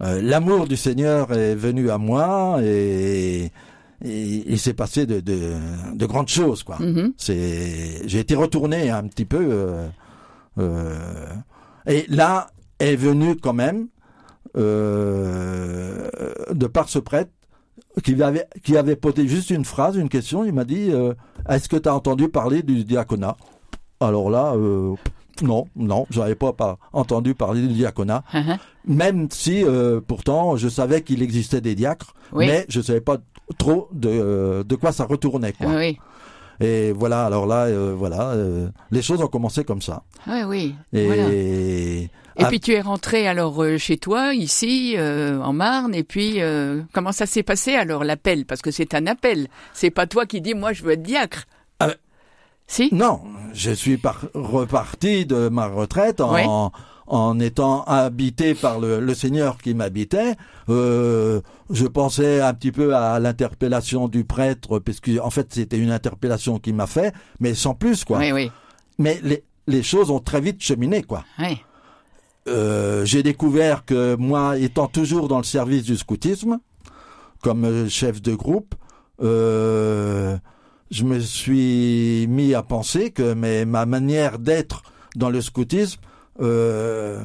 L'amour 0.00 0.66
du 0.66 0.76
Seigneur 0.76 1.30
est 1.32 1.54
venu 1.54 1.90
à 1.90 1.98
moi 1.98 2.58
et 2.62 3.50
il 4.04 4.58
s'est 4.58 4.74
passé 4.74 5.06
de, 5.06 5.20
de, 5.20 5.52
de 5.94 6.06
grandes 6.06 6.28
choses, 6.28 6.62
quoi. 6.62 6.78
Mhm. 6.78 7.12
C'est, 7.16 8.06
j'ai 8.08 8.18
été 8.20 8.34
retourné 8.34 8.90
un 8.90 9.02
petit 9.04 9.24
peu. 9.26 9.38
euh, 9.40 9.86
euh, 10.58 11.28
et 11.86 12.04
là 12.08 12.48
est 12.78 12.96
venu 12.96 13.36
quand 13.36 13.52
même, 13.52 13.88
euh, 14.56 16.08
de 16.52 16.66
par 16.66 16.88
ce 16.88 16.98
prêtre, 16.98 17.30
qui 18.04 18.20
avait, 18.22 18.46
qui 18.62 18.76
avait 18.76 18.96
posé 18.96 19.26
juste 19.26 19.50
une 19.50 19.64
phrase, 19.64 19.96
une 19.96 20.08
question. 20.08 20.44
Il 20.44 20.52
m'a 20.52 20.64
dit 20.64 20.90
Est-ce 21.48 21.68
que 21.68 21.76
tu 21.76 21.88
as 21.88 21.94
entendu 21.94 22.28
parler 22.28 22.62
du 22.62 22.84
diaconat? 22.84 23.36
Alors 24.00 24.30
là, 24.30 24.54
non, 25.42 25.66
non, 25.76 26.06
j'avais 26.10 26.34
pas, 26.34 26.52
pas 26.52 26.78
entendu 26.92 27.34
parler 27.34 27.62
du 27.66 27.74
diaconat. 27.74 28.22
Ah. 28.32 28.56
Même 28.86 29.28
si, 29.30 29.64
euh, 29.64 30.00
pourtant, 30.06 30.56
je 30.56 30.68
savais 30.68 31.02
qu'il 31.02 31.22
existait 31.22 31.60
des 31.60 31.74
diacres, 31.74 32.14
Oui. 32.32 32.46
mais 32.46 32.64
je 32.68 32.80
savais 32.80 33.00
pas 33.00 33.18
trop 33.58 33.88
de, 33.92 34.62
de 34.66 34.76
quoi 34.76 34.92
ça 34.92 35.04
retournait. 35.04 35.52
Quoi. 35.52 35.66
Oui. 35.76 35.98
Et 36.62 36.92
voilà, 36.92 37.24
alors 37.24 37.46
là, 37.46 37.64
euh, 37.64 37.94
voilà, 37.96 38.30
euh, 38.32 38.68
les 38.90 39.00
choses 39.00 39.22
ont 39.22 39.28
commencé 39.28 39.64
comme 39.64 39.80
ça. 39.80 40.02
Ah 40.26 40.44
oui. 40.46 40.74
Et, 40.92 41.06
Voilà. 41.06 41.28
Et 42.36 42.44
puis 42.48 42.60
tu 42.60 42.72
es 42.72 42.80
rentré 42.80 43.26
alors 43.26 43.62
euh, 43.62 43.76
chez 43.78 43.96
toi, 43.98 44.34
ici, 44.34 44.94
euh, 44.96 45.40
en 45.40 45.52
Marne, 45.52 45.94
et 45.94 46.04
puis 46.04 46.40
euh, 46.40 46.80
comment 46.92 47.12
ça 47.12 47.26
s'est 47.26 47.42
passé 47.42 47.74
alors 47.74 48.04
l'appel? 48.04 48.44
Parce 48.46 48.62
que 48.62 48.70
c'est 48.70 48.94
un 48.94 49.06
appel. 49.06 49.48
C'est 49.74 49.90
pas 49.90 50.06
toi 50.06 50.26
qui 50.26 50.40
dis 50.40 50.54
moi 50.54 50.72
je 50.72 50.82
veux 50.82 50.92
être 50.92 51.02
diacre. 51.02 51.44
Ah 51.80 51.90
Si? 52.66 52.88
non, 52.92 53.20
je 53.52 53.70
suis 53.72 53.96
par- 53.98 54.26
reparti 54.34 55.26
de 55.26 55.48
ma 55.48 55.66
retraite 55.66 56.20
en. 56.20 56.72
En 57.10 57.40
étant 57.40 57.82
habité 57.84 58.54
par 58.54 58.78
le, 58.78 59.00
le 59.00 59.14
Seigneur 59.14 59.58
qui 59.58 59.74
m'habitait. 59.74 60.36
Euh, 60.68 61.40
je 61.68 61.86
pensais 61.86 62.40
un 62.40 62.54
petit 62.54 62.70
peu 62.70 62.94
à 62.94 63.18
l'interpellation 63.18 64.06
du 64.06 64.24
prêtre, 64.24 64.78
parce 64.78 65.00
que 65.00 65.18
en 65.20 65.30
fait 65.30 65.52
c'était 65.52 65.76
une 65.76 65.90
interpellation 65.90 66.60
qu'il 66.60 66.74
m'a 66.74 66.86
fait, 66.86 67.12
mais 67.40 67.54
sans 67.54 67.74
plus 67.74 68.04
quoi. 68.04 68.18
Oui, 68.18 68.30
oui. 68.32 68.50
Mais 68.98 69.18
les, 69.24 69.42
les 69.66 69.82
choses 69.82 70.10
ont 70.10 70.20
très 70.20 70.40
vite 70.40 70.62
cheminé 70.62 71.02
quoi. 71.02 71.24
oui. 71.38 71.58
Euh, 72.48 73.04
j'ai 73.04 73.22
découvert 73.22 73.84
que 73.84 74.16
moi, 74.16 74.56
étant 74.56 74.86
toujours 74.86 75.28
dans 75.28 75.36
le 75.36 75.44
service 75.44 75.82
du 75.84 75.96
scoutisme, 75.96 76.58
comme 77.42 77.88
chef 77.88 78.22
de 78.22 78.34
groupe, 78.34 78.74
euh, 79.22 80.38
je 80.90 81.04
me 81.04 81.20
suis 81.20 82.26
mis 82.28 82.54
à 82.54 82.62
penser 82.62 83.10
que 83.10 83.34
mais, 83.34 83.66
ma 83.66 83.84
manière 83.84 84.38
d'être 84.38 84.82
dans 85.16 85.28
le 85.28 85.42
scoutisme, 85.42 86.00
euh, 86.40 87.22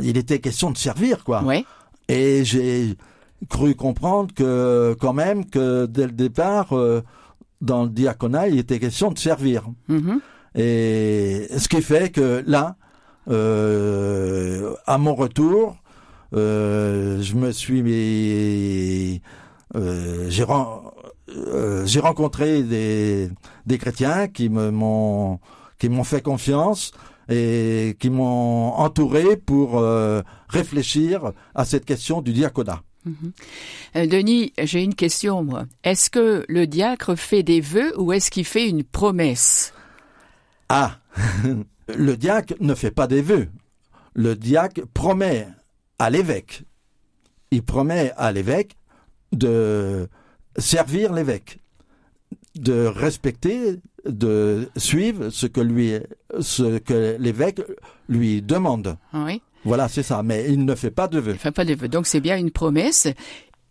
il 0.00 0.16
était 0.16 0.38
question 0.38 0.70
de 0.70 0.76
servir, 0.78 1.24
quoi. 1.24 1.42
Ouais. 1.42 1.64
Et 2.08 2.44
j'ai 2.44 2.96
cru 3.48 3.74
comprendre 3.74 4.34
que 4.34 4.96
quand 5.00 5.12
même 5.12 5.44
que 5.46 5.86
dès 5.86 6.06
le 6.06 6.12
départ, 6.12 6.76
euh, 6.76 7.02
dans 7.60 7.84
le 7.84 7.88
diaconat, 7.90 8.48
il 8.48 8.58
était 8.58 8.78
question 8.78 9.10
de 9.10 9.18
servir. 9.18 9.64
Mhm. 9.88 10.20
Et 10.54 11.46
ce 11.56 11.68
qui 11.68 11.82
fait 11.82 12.10
que 12.10 12.42
là, 12.46 12.76
euh, 13.28 14.74
à 14.86 14.98
mon 14.98 15.14
retour, 15.14 15.76
euh, 16.34 17.20
je 17.22 17.34
me 17.34 17.52
suis 17.52 17.82
mis, 17.82 19.22
euh, 19.76 20.26
j'ai 20.30 20.44
ren- 20.44 20.82
euh, 21.36 21.84
j'ai 21.86 22.00
rencontré 22.00 22.62
des, 22.62 23.30
des 23.66 23.78
chrétiens 23.78 24.28
qui 24.28 24.48
me 24.48 24.70
m'ont 24.70 25.38
qui 25.78 25.88
m'ont 25.88 26.04
fait 26.04 26.22
confiance 26.22 26.92
et 27.28 27.96
qui 27.98 28.10
m'ont 28.10 28.72
entouré 28.72 29.36
pour 29.36 29.78
euh, 29.78 30.22
réfléchir 30.48 31.32
à 31.54 31.64
cette 31.64 31.84
question 31.84 32.22
du 32.22 32.32
diaconat. 32.32 32.82
Euh, 33.96 34.06
Denis, 34.06 34.52
j'ai 34.58 34.82
une 34.82 34.94
question 34.94 35.42
moi. 35.42 35.66
Est-ce 35.84 36.10
que 36.10 36.44
le 36.48 36.66
diacre 36.66 37.16
fait 37.16 37.42
des 37.42 37.60
vœux 37.60 37.98
ou 37.98 38.12
est-ce 38.12 38.30
qu'il 38.30 38.44
fait 38.44 38.68
une 38.68 38.84
promesse? 38.84 39.72
Ah, 40.68 40.98
le 41.96 42.16
diacre 42.16 42.54
ne 42.60 42.74
fait 42.74 42.90
pas 42.90 43.06
des 43.06 43.22
vœux. 43.22 43.48
Le 44.14 44.34
diacre 44.34 44.82
promet 44.92 45.48
à 45.98 46.10
l'évêque. 46.10 46.64
Il 47.50 47.62
promet 47.62 48.12
à 48.16 48.32
l'évêque 48.32 48.76
de 49.32 50.08
servir 50.56 51.12
l'évêque, 51.12 51.58
de 52.58 52.86
respecter, 52.86 53.76
de 54.06 54.68
suivre 54.76 55.30
ce 55.30 55.46
que 55.46 55.60
lui, 55.60 55.94
ce 56.40 56.78
que 56.78 57.16
l'évêque 57.18 57.60
lui 58.08 58.42
demande. 58.42 58.96
Oui. 59.14 59.42
Voilà, 59.64 59.88
c'est 59.88 60.02
ça. 60.02 60.22
Mais 60.22 60.46
il 60.48 60.64
ne 60.64 60.74
fait 60.74 60.90
pas 60.90 61.08
de 61.08 61.18
vœux. 61.18 61.34
Enfin, 61.34 61.52
pas 61.52 61.64
de 61.64 61.74
vœux. 61.74 61.88
Donc 61.88 62.06
c'est 62.06 62.20
bien 62.20 62.36
une 62.36 62.50
promesse. 62.50 63.08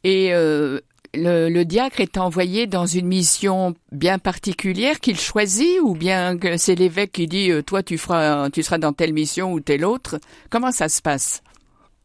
Et 0.03 0.33
euh, 0.33 0.79
le, 1.13 1.49
le 1.49 1.65
diacre 1.65 2.01
est 2.01 2.17
envoyé 2.17 2.67
dans 2.67 2.85
une 2.85 3.07
mission 3.07 3.73
bien 3.91 4.19
particulière 4.19 4.99
qu'il 4.99 5.17
choisit 5.17 5.79
ou 5.81 5.95
bien 5.95 6.37
que 6.37 6.57
c'est 6.57 6.75
l'évêque 6.75 7.13
qui 7.13 7.27
dit 7.27 7.51
euh, 7.51 7.61
toi 7.63 7.81
tu 7.83 7.97
feras 7.97 8.49
tu 8.49 8.61
seras 8.63 8.77
dans 8.77 8.93
telle 8.93 9.13
mission 9.13 9.53
ou 9.53 9.59
telle 9.59 9.85
autre. 9.85 10.19
Comment 10.49 10.71
ça 10.71 10.89
se 10.89 11.01
passe? 11.01 11.41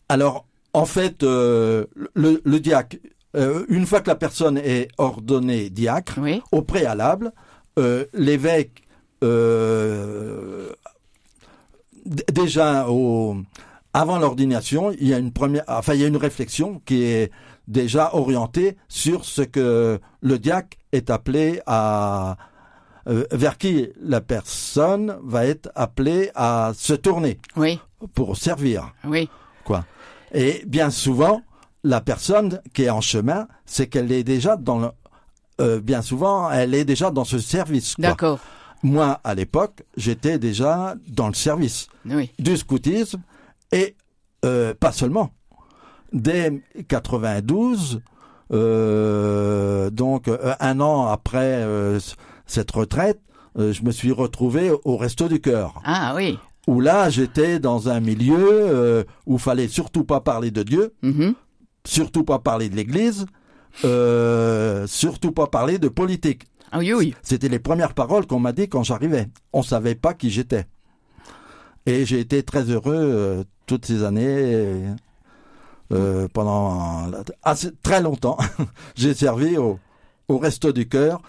Alors, 0.08 0.46
en 0.72 0.86
fait, 0.86 1.22
euh, 1.22 1.84
le, 2.14 2.40
le 2.44 2.60
diacre, 2.60 2.96
euh, 3.36 3.64
une 3.68 3.86
fois 3.86 4.00
que 4.00 4.08
la 4.08 4.14
personne 4.16 4.58
est 4.58 4.88
ordonnée 4.98 5.70
diacre, 5.70 6.18
Oui. 6.18 6.42
au 6.52 6.62
préalable, 6.62 7.32
euh, 7.78 8.04
l'évêque, 8.12 8.82
euh, 9.24 10.70
déjà 12.32 12.88
au, 12.88 13.36
avant 13.94 14.18
l'ordination, 14.18 14.92
il 14.92 15.08
y 15.08 15.14
a 15.14 15.18
une 15.18 15.32
première, 15.32 15.64
enfin 15.68 15.94
il 15.94 16.00
y 16.00 16.04
a 16.04 16.08
une 16.08 16.16
réflexion 16.16 16.80
qui 16.84 17.04
est 17.04 17.30
déjà 17.68 18.14
orientée 18.14 18.76
sur 18.88 19.24
ce 19.24 19.42
que 19.42 20.00
le 20.20 20.38
diacre 20.38 20.76
est 20.92 21.10
appelé 21.10 21.60
à, 21.66 22.36
euh, 23.08 23.24
vers 23.30 23.56
qui 23.56 23.88
la 24.02 24.20
personne 24.20 25.16
va 25.22 25.46
être 25.46 25.70
appelée 25.74 26.30
à 26.34 26.72
se 26.74 26.92
tourner 26.94 27.38
Oui. 27.56 27.78
pour 28.14 28.36
servir 28.36 28.92
Oui. 29.04 29.28
quoi? 29.64 29.84
Et 30.34 30.62
bien 30.66 30.90
souvent, 30.90 31.42
la 31.84 32.00
personne 32.00 32.60
qui 32.74 32.84
est 32.84 32.90
en 32.90 33.00
chemin, 33.00 33.48
c'est 33.66 33.86
qu'elle 33.88 34.12
est 34.12 34.24
déjà 34.24 34.56
dans 34.56 34.78
le, 34.78 34.88
euh, 35.60 35.80
bien 35.80 36.02
souvent, 36.02 36.50
elle 36.50 36.74
est 36.74 36.84
déjà 36.84 37.10
dans 37.10 37.24
ce 37.24 37.38
service. 37.38 37.94
D'accord. 37.98 38.38
Moi, 38.84 39.20
à 39.24 39.34
l'époque, 39.34 39.82
j'étais 39.96 40.38
déjà 40.38 40.94
dans 41.08 41.28
le 41.28 41.34
service 41.34 41.86
Oui. 42.06 42.30
du 42.38 42.56
scoutisme 42.56 43.20
et 43.70 43.96
euh, 44.44 44.74
pas 44.78 44.92
seulement. 44.92 45.30
Dès 46.12 46.62
92, 46.88 48.00
euh, 48.52 49.90
donc 49.90 50.28
euh, 50.28 50.54
un 50.60 50.80
an 50.80 51.06
après 51.06 51.62
euh, 51.62 51.98
cette 52.46 52.70
retraite, 52.70 53.20
euh, 53.58 53.72
je 53.72 53.82
me 53.82 53.90
suis 53.92 54.12
retrouvé 54.12 54.70
au 54.84 54.96
Resto 54.96 55.28
du 55.28 55.40
Cœur 55.40 55.80
Ah 55.84 56.12
oui. 56.16 56.38
où 56.66 56.80
là 56.80 57.08
j'étais 57.10 57.58
dans 57.60 57.88
un 57.88 58.00
milieu 58.00 58.36
euh, 58.50 59.04
où 59.26 59.38
fallait 59.38 59.68
surtout 59.68 60.04
pas 60.04 60.20
parler 60.20 60.50
de 60.50 60.62
Dieu 60.62 60.92
Mhm. 61.02 61.34
Surtout 61.86 62.24
pas 62.24 62.38
parler 62.38 62.68
de 62.68 62.76
l'Église, 62.76 63.26
euh, 63.84 64.86
surtout 64.86 65.32
pas 65.32 65.46
parler 65.46 65.78
de 65.78 65.88
politique. 65.88 66.44
Ah 66.70 66.78
oui, 66.78 66.92
oui. 66.94 67.14
C'était 67.22 67.48
les 67.48 67.58
premières 67.58 67.94
paroles 67.94 68.26
qu'on 68.26 68.40
m'a 68.40 68.52
dit 68.52 68.68
quand 68.68 68.82
j'arrivais. 68.82 69.28
On 69.52 69.62
savait 69.62 69.94
pas 69.94 70.14
qui 70.14 70.30
j'étais. 70.30 70.66
Et 71.86 72.06
j'ai 72.06 72.20
été 72.20 72.42
très 72.42 72.62
heureux 72.70 72.94
euh, 72.96 73.44
toutes 73.66 73.84
ces 73.86 74.04
années. 74.04 74.86
euh, 75.92 76.28
pendant 76.32 77.10
assez, 77.42 77.70
très 77.82 78.00
longtemps, 78.00 78.38
j'ai 78.94 79.12
servi 79.14 79.58
au, 79.58 79.78
au 80.28 80.38
resto 80.38 80.72
du 80.72 80.88
cœur, 80.88 81.20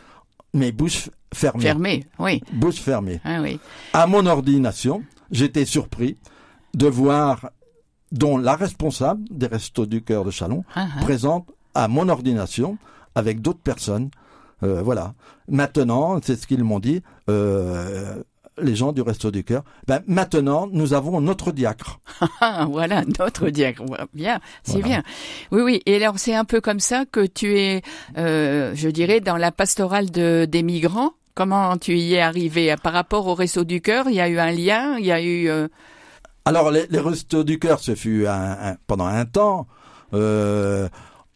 mais 0.53 0.72
bouche 0.72 1.10
fermée. 1.33 1.63
Fermé, 1.63 2.05
oui. 2.19 2.41
Bouche 2.53 2.75
fermée. 2.79 3.19
Ah 3.25 3.41
oui. 3.41 3.60
À 3.91 4.07
mon 4.07 4.25
ordination, 4.25 5.03
j'étais 5.31 5.65
surpris 5.65 6.17
de 6.75 6.88
voir 6.88 7.50
dont 8.13 8.38
la 8.38 8.55
responsable 8.55 9.24
des 9.29 9.48
restos 9.48 9.86
du 9.86 10.01
cœur 10.01 10.24
de 10.24 10.32
Chalon 10.32 10.63
Ah, 10.75 10.88
ah. 10.98 11.01
présente 11.03 11.48
à 11.75 11.88
mon 11.89 12.08
ordination 12.08 12.77
avec 13.15 13.41
d'autres 13.41 13.60
personnes. 13.60 14.10
Euh, 14.63 14.82
voilà. 14.82 15.13
Maintenant, 15.50 16.20
c'est 16.24 16.39
ce 16.39 16.48
qu'ils 16.48 16.63
m'ont 16.63 16.79
dit, 16.79 17.01
euh, 17.29 18.24
les 18.62 18.75
gens 18.75 18.91
du 18.93 19.01
resto 19.01 19.32
du 19.32 19.43
cœur. 19.43 19.63
Ben, 19.88 20.01
maintenant, 20.08 20.70
nous 20.72 20.93
avons 20.93 21.20
notre 21.20 21.51
diacre. 21.51 22.00
Ah, 22.39 22.67
voilà, 22.70 23.03
notre 23.20 23.50
diacre. 23.50 23.84
Bien, 24.13 24.39
c'est 24.63 24.74
Voilà. 24.74 24.88
bien. 24.88 25.03
Oui, 25.51 25.62
oui. 25.63 25.82
Et 25.86 25.96
alors, 25.96 26.20
c'est 26.20 26.36
un 26.36 26.46
peu 26.46 26.62
comme 26.62 26.79
ça 26.79 27.05
que 27.12 27.25
tu 27.25 27.58
es, 27.60 27.82
euh, 28.17 28.72
je 28.75 28.89
dirais, 28.89 29.20
dans 29.22 29.38
la 29.38 29.51
pastorale 29.51 30.12
de, 30.12 30.46
des 30.50 30.62
migrants. 30.63 31.13
Comment 31.36 31.77
tu 31.77 31.98
y 31.98 32.13
es 32.13 32.22
arrivé? 32.22 32.75
Par 32.84 32.93
rapport 32.93 33.25
au 33.25 33.34
Réseau 33.34 33.63
du 33.63 33.82
Cœur, 33.82 34.05
il 34.08 34.13
y 34.15 34.22
a 34.22 34.29
eu 34.29 34.38
un 34.38 34.51
lien, 34.51 34.98
il 35.00 35.05
y 35.05 35.12
a 35.12 35.22
eu... 35.24 35.50
Alors, 36.45 36.71
les, 36.71 36.88
les 36.88 37.00
restos 37.00 37.43
du 37.43 37.59
cœur, 37.59 37.79
ce 37.79 37.95
fut 37.95 38.25
pendant 38.88 39.05
un 39.05 39.25
temps. 39.25 39.67
Euh, 40.13 40.88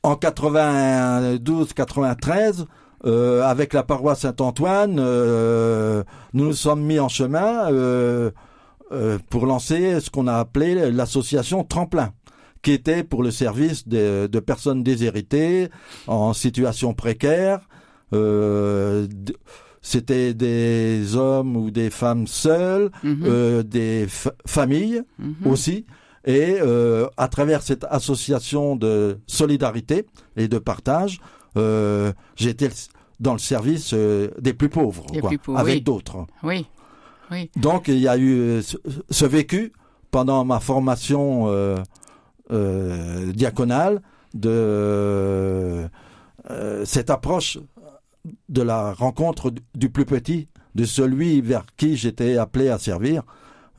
en 0.04 0.16
92-93, 0.16 2.66
euh, 3.06 3.44
avec 3.44 3.74
la 3.74 3.84
paroisse 3.84 4.22
Saint-Antoine, 4.22 4.98
euh, 5.00 6.04
nous 6.34 6.46
nous 6.46 6.54
sommes 6.54 6.82
mis 6.82 7.00
en 7.00 7.10
chemin 7.10 7.72
euh, 7.72 8.32
pour 9.30 9.46
lancer 9.46 10.00
ce 10.00 10.10
qu'on 10.10 10.26
a 10.28 10.36
appelé 10.36 10.92
l'association 10.92 11.64
Tremplin 11.64 12.14
qui 12.64 12.72
était 12.72 13.04
pour 13.04 13.22
le 13.22 13.30
service 13.32 13.88
de, 13.88 14.40
personnes 14.40 14.84
déshéritées 14.84 15.70
en 16.08 16.34
situation 16.34 16.94
précaire. 16.94 17.62
C'était 19.90 20.34
des 20.34 21.16
hommes 21.16 21.56
ou 21.56 21.72
des 21.72 21.90
femmes 21.90 22.28
seules, 22.28 22.92
mhm, 23.04 23.24
euh, 23.26 23.64
des 23.64 24.06
fa- 24.10 24.34
familles 24.46 25.02
mhm. 25.18 25.36
aussi. 25.50 25.86
Et 26.26 26.58
euh, 26.60 27.08
à 27.16 27.30
travers 27.30 27.62
cette 27.62 27.86
association 27.90 28.76
de 28.76 29.18
solidarité 29.28 30.06
et 30.36 30.50
de 30.50 30.58
partage, 30.60 31.22
euh, 31.56 32.12
j'étais 32.36 32.70
dans 33.22 33.32
le 33.32 33.40
service 33.40 33.94
des 33.94 34.54
plus 34.54 34.68
pauvres, 34.68 35.06
Des 35.14 35.22
quoi, 35.22 35.30
plus 35.30 35.38
pauvres, 35.38 35.58
avec 35.58 35.76
oui. 35.76 35.82
d'autres. 35.82 36.18
Oui, 36.44 36.66
oui. 37.32 37.50
Donc 37.56 37.88
il 37.88 38.00
y 38.00 38.10
a 38.10 38.18
eu 38.18 38.62
ce, 38.62 38.76
ce 39.10 39.24
vécu 39.26 39.72
pendant 40.12 40.44
ma 40.44 40.60
formation 40.60 41.48
diaconale 42.50 44.02
de 44.34 45.88
cette 46.84 47.10
approche 47.10 47.58
de 48.50 48.62
la 48.62 48.94
rencontre 48.94 49.52
du- 49.76 49.90
plus 49.90 50.06
petit, 50.06 50.48
de 50.76 50.86
celui 50.86 51.42
vers 51.42 51.66
qui 51.78 51.96
j'étais 51.98 52.38
appelé 52.38 52.70
à 52.70 52.78
servir, 52.78 53.24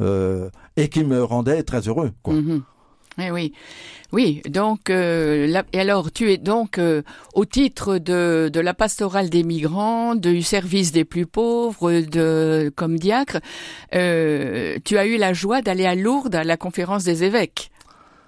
euh, 0.01 0.51
et 0.77 0.89
qui 0.89 1.05
me 1.05 1.23
rendait 1.23 1.63
très 1.63 1.81
heureux. 1.89 2.13
Quoi. 2.23 2.35
Mhm. 2.35 2.63
Oui, 3.33 3.53
oui. 4.13 4.43
Donc, 4.49 4.91
euh, 4.91 5.61
alors, 5.75 6.13
tu 6.13 6.31
es 6.31 6.37
donc 6.37 6.79
euh, 6.79 7.03
au 7.35 7.45
titre 7.45 7.99
de, 7.99 8.49
la 8.55 8.75
pastorale 8.75 9.29
des 9.29 9.43
migrants, 9.43 10.15
du 10.15 10.43
service 10.43 10.93
des 10.93 11.05
plus 11.05 11.27
pauvres, 11.27 11.91
de 11.91 12.73
comme 12.77 12.97
diacre, 12.97 13.41
tu 13.91 14.99
as 14.99 15.07
eu 15.07 15.17
la 15.17 15.33
joie 15.33 15.63
d'aller 15.63 15.85
à 15.85 15.97
Lourdes 15.97 16.37
à 16.37 16.45
la 16.45 16.57
conférence 16.57 17.03
des 17.03 17.25
évêques 17.25 17.71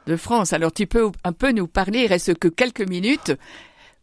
de 0.09 0.17
France. 0.17 0.53
Alors, 0.53 0.73
tu 0.73 0.89
peux 0.89 1.11
un 1.23 1.33
peu 1.33 1.53
nous 1.53 1.69
parler, 1.69 2.07
reste 2.07 2.35
que 2.35 2.49
quelques 2.49 2.89
minutes. 2.89 3.33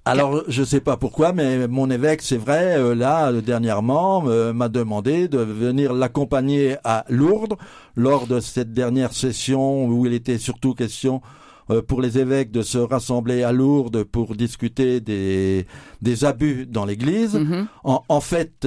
Alors, 0.08 0.43
je 0.48 0.63
sais 0.63 0.80
pas 0.80 0.96
pourquoi, 0.96 1.34
mais 1.34 1.67
mon 1.67 1.89
évêque, 1.89 2.22
c'est 2.22 2.38
vrai, 2.38 2.78
euh, 2.78 2.96
là, 2.96 3.30
euh, 3.32 3.41
dernièrement, 3.41 4.24
euh, 4.28 4.54
m'a 4.54 4.70
demandé 4.70 5.28
de 5.28 5.39
venir 5.39 5.93
l'accompagner 5.93 6.78
à 6.86 7.04
Lourdes 7.10 7.56
lors 7.96 8.26
de 8.26 8.39
cette 8.39 8.72
dernière 8.72 9.12
session 9.12 9.86
où 9.86 10.06
il 10.06 10.13
était 10.13 10.38
surtout 10.38 10.74
question 10.74 11.22
euh, 11.70 11.82
pour 11.82 12.02
les 12.02 12.17
évêques 12.17 12.52
de 12.52 12.62
se 12.62 12.78
rassembler 12.78 13.43
à 13.43 13.52
Lourdes 13.52 14.04
pour 14.06 14.36
discuter 14.36 15.02
des, 15.02 15.65
des 16.02 16.24
abus 16.24 16.65
dans 16.65 16.86
l'Église. 16.86 17.36
Mhm. 17.36 17.67
En, 17.84 18.04
en 18.08 18.22
fait, 18.22 18.65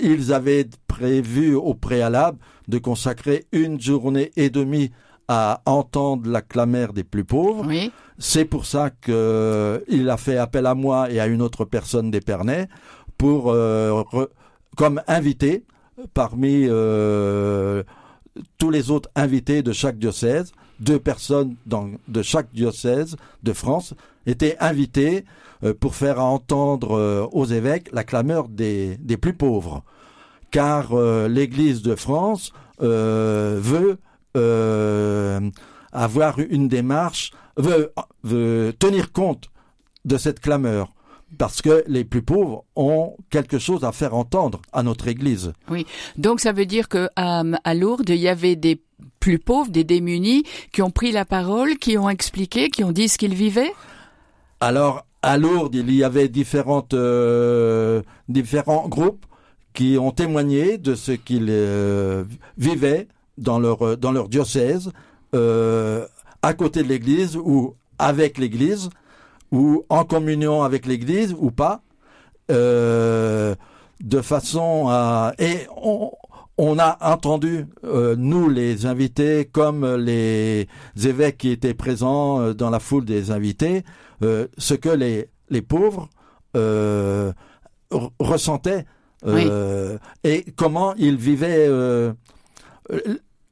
ils 0.00 0.32
avaient 0.34 0.68
prévu 0.88 1.54
au 1.54 1.72
préalable 1.72 2.36
de 2.68 2.76
consacrer 2.76 3.46
une 3.52 3.80
journée 3.80 4.30
et 4.36 4.50
demie 4.50 4.90
à 5.34 5.62
entendre 5.66 6.28
la 6.28 6.42
clamère 6.42 6.92
des 6.92 7.04
plus 7.04 7.24
pauvres. 7.24 7.64
Oui, 7.66 7.90
C'est 8.18 8.44
pour 8.44 8.64
ça 8.66 8.90
que 8.90 9.82
il 9.88 10.10
a 10.10 10.16
fait 10.16 10.36
appel 10.36 10.66
à 10.66 10.74
moi 10.74 11.10
et 11.10 11.18
à 11.20 11.26
une 11.26 11.40
autre 11.42 11.64
personne 11.64 12.10
d'Épernay 12.10 12.68
pour 13.16 13.50
euh, 13.50 14.02
re- 14.12 14.28
comme 14.76 15.00
invité 15.08 15.64
parmi 16.14 16.66
euh, 16.68 17.82
tous 18.58 18.70
les 18.70 18.90
autres 18.90 19.08
invités 19.14 19.62
de 19.62 19.72
chaque 19.72 19.98
diocèse, 19.98 20.52
deux 20.80 20.98
personnes 20.98 21.54
dans, 21.66 21.88
de 22.08 22.22
chaque 22.22 22.50
diocèse 22.52 23.16
de 23.42 23.52
France 23.52 23.94
étaient 24.26 24.56
invitées 24.60 25.24
euh, 25.64 25.72
pour 25.82 25.94
faire 25.94 26.18
entendre 26.22 27.28
aux 27.32 27.46
évêques 27.46 27.88
la 27.92 28.04
clameur 28.04 28.48
des, 28.48 28.96
des 28.98 29.16
plus 29.16 29.34
pauvres. 29.34 29.82
Car 30.50 30.94
l'Église 31.36 31.80
de 31.82 31.94
France 31.96 32.52
veut 32.78 33.96
euh, 34.36 35.40
avoir 35.92 36.38
une 36.38 36.68
démarche, 36.68 37.32
veut, 37.56 37.92
veut 38.24 38.74
tenir 38.78 39.12
compte 39.12 39.50
de 40.04 40.16
cette 40.16 40.40
clameur. 40.40 40.92
Parce 41.38 41.62
que 41.62 41.82
les 41.86 42.04
plus 42.04 42.20
pauvres 42.20 42.64
ont 42.76 43.16
quelque 43.30 43.58
chose 43.58 43.84
à 43.84 43.92
faire 43.92 44.14
entendre 44.14 44.60
à 44.72 44.82
notre 44.82 45.08
Église. 45.08 45.52
donc 46.16 46.40
ça 46.40 46.52
veut 46.52 46.66
dire 46.66 46.88
que 46.88 47.08
à, 47.16 47.42
à 47.64 47.74
Lourdes, 47.74 48.10
il 48.10 48.16
y 48.16 48.28
avait 48.28 48.56
des 48.56 48.82
plus 49.18 49.38
pauvres, 49.38 49.70
des 49.70 49.84
démunis, 49.84 50.44
qui 50.72 50.82
ont 50.82 50.90
pris 50.90 51.12
la 51.12 51.24
parole, 51.24 51.76
qui 51.76 51.96
ont 51.96 52.10
expliqué, 52.10 52.68
qui 52.68 52.84
ont 52.84 52.92
dit 52.92 53.08
ce 53.08 53.18
qu'ils 53.18 53.34
vivaient? 53.34 53.72
Alors, 54.60 55.06
à 55.22 55.38
Lourdes, 55.38 55.74
il 55.74 55.94
y 55.94 56.04
avait 56.04 56.28
différentes, 56.28 56.94
euh, 56.94 58.02
différents 58.28 58.88
groupes 58.88 59.24
qui 59.74 59.96
ont 59.98 60.10
témoigné 60.10 60.76
de 60.76 60.94
ce 60.94 61.12
qu'ils 61.12 61.46
euh, 61.48 62.24
vivaient 62.58 63.08
dans 63.38 63.58
leur, 63.58 63.96
dans 63.96 64.12
leur 64.12 64.28
diocèse, 64.28 64.90
euh, 65.34 66.06
à 66.42 66.54
côté 66.54 66.82
de 66.82 66.88
l'Église 66.88 67.36
ou 67.36 67.74
avec 67.98 68.38
l'Église, 68.38 68.90
ou 69.50 69.84
en 69.88 70.04
communion 70.04 70.62
avec 70.62 70.86
l'Église 70.86 71.34
ou 71.38 71.50
pas, 71.50 71.82
euh, 72.50 73.54
de 74.00 74.20
façon 74.20 74.86
à... 74.88 75.34
Et 75.38 75.66
on, 75.76 76.10
on 76.58 76.78
a 76.78 76.98
entendu, 77.00 77.66
euh, 77.84 78.14
nous 78.16 78.48
les 78.48 78.86
invités, 78.86 79.48
comme 79.50 79.86
les 79.96 80.68
évêques 81.02 81.38
qui 81.38 81.50
étaient 81.50 81.74
présents 81.74 82.40
euh, 82.40 82.54
dans 82.54 82.70
la 82.70 82.80
foule 82.80 83.04
des 83.04 83.30
invités, 83.30 83.84
euh, 84.22 84.46
ce 84.58 84.74
que 84.74 84.88
les, 84.88 85.28
les 85.50 85.62
pauvres 85.62 86.08
euh, 86.56 87.32
ressentaient 88.18 88.84
euh, 89.26 89.98
et 90.24 90.44
comment 90.56 90.94
ils 90.96 91.16
vivaient 91.16 91.66
euh, 91.68 92.12
euh, 92.12 92.12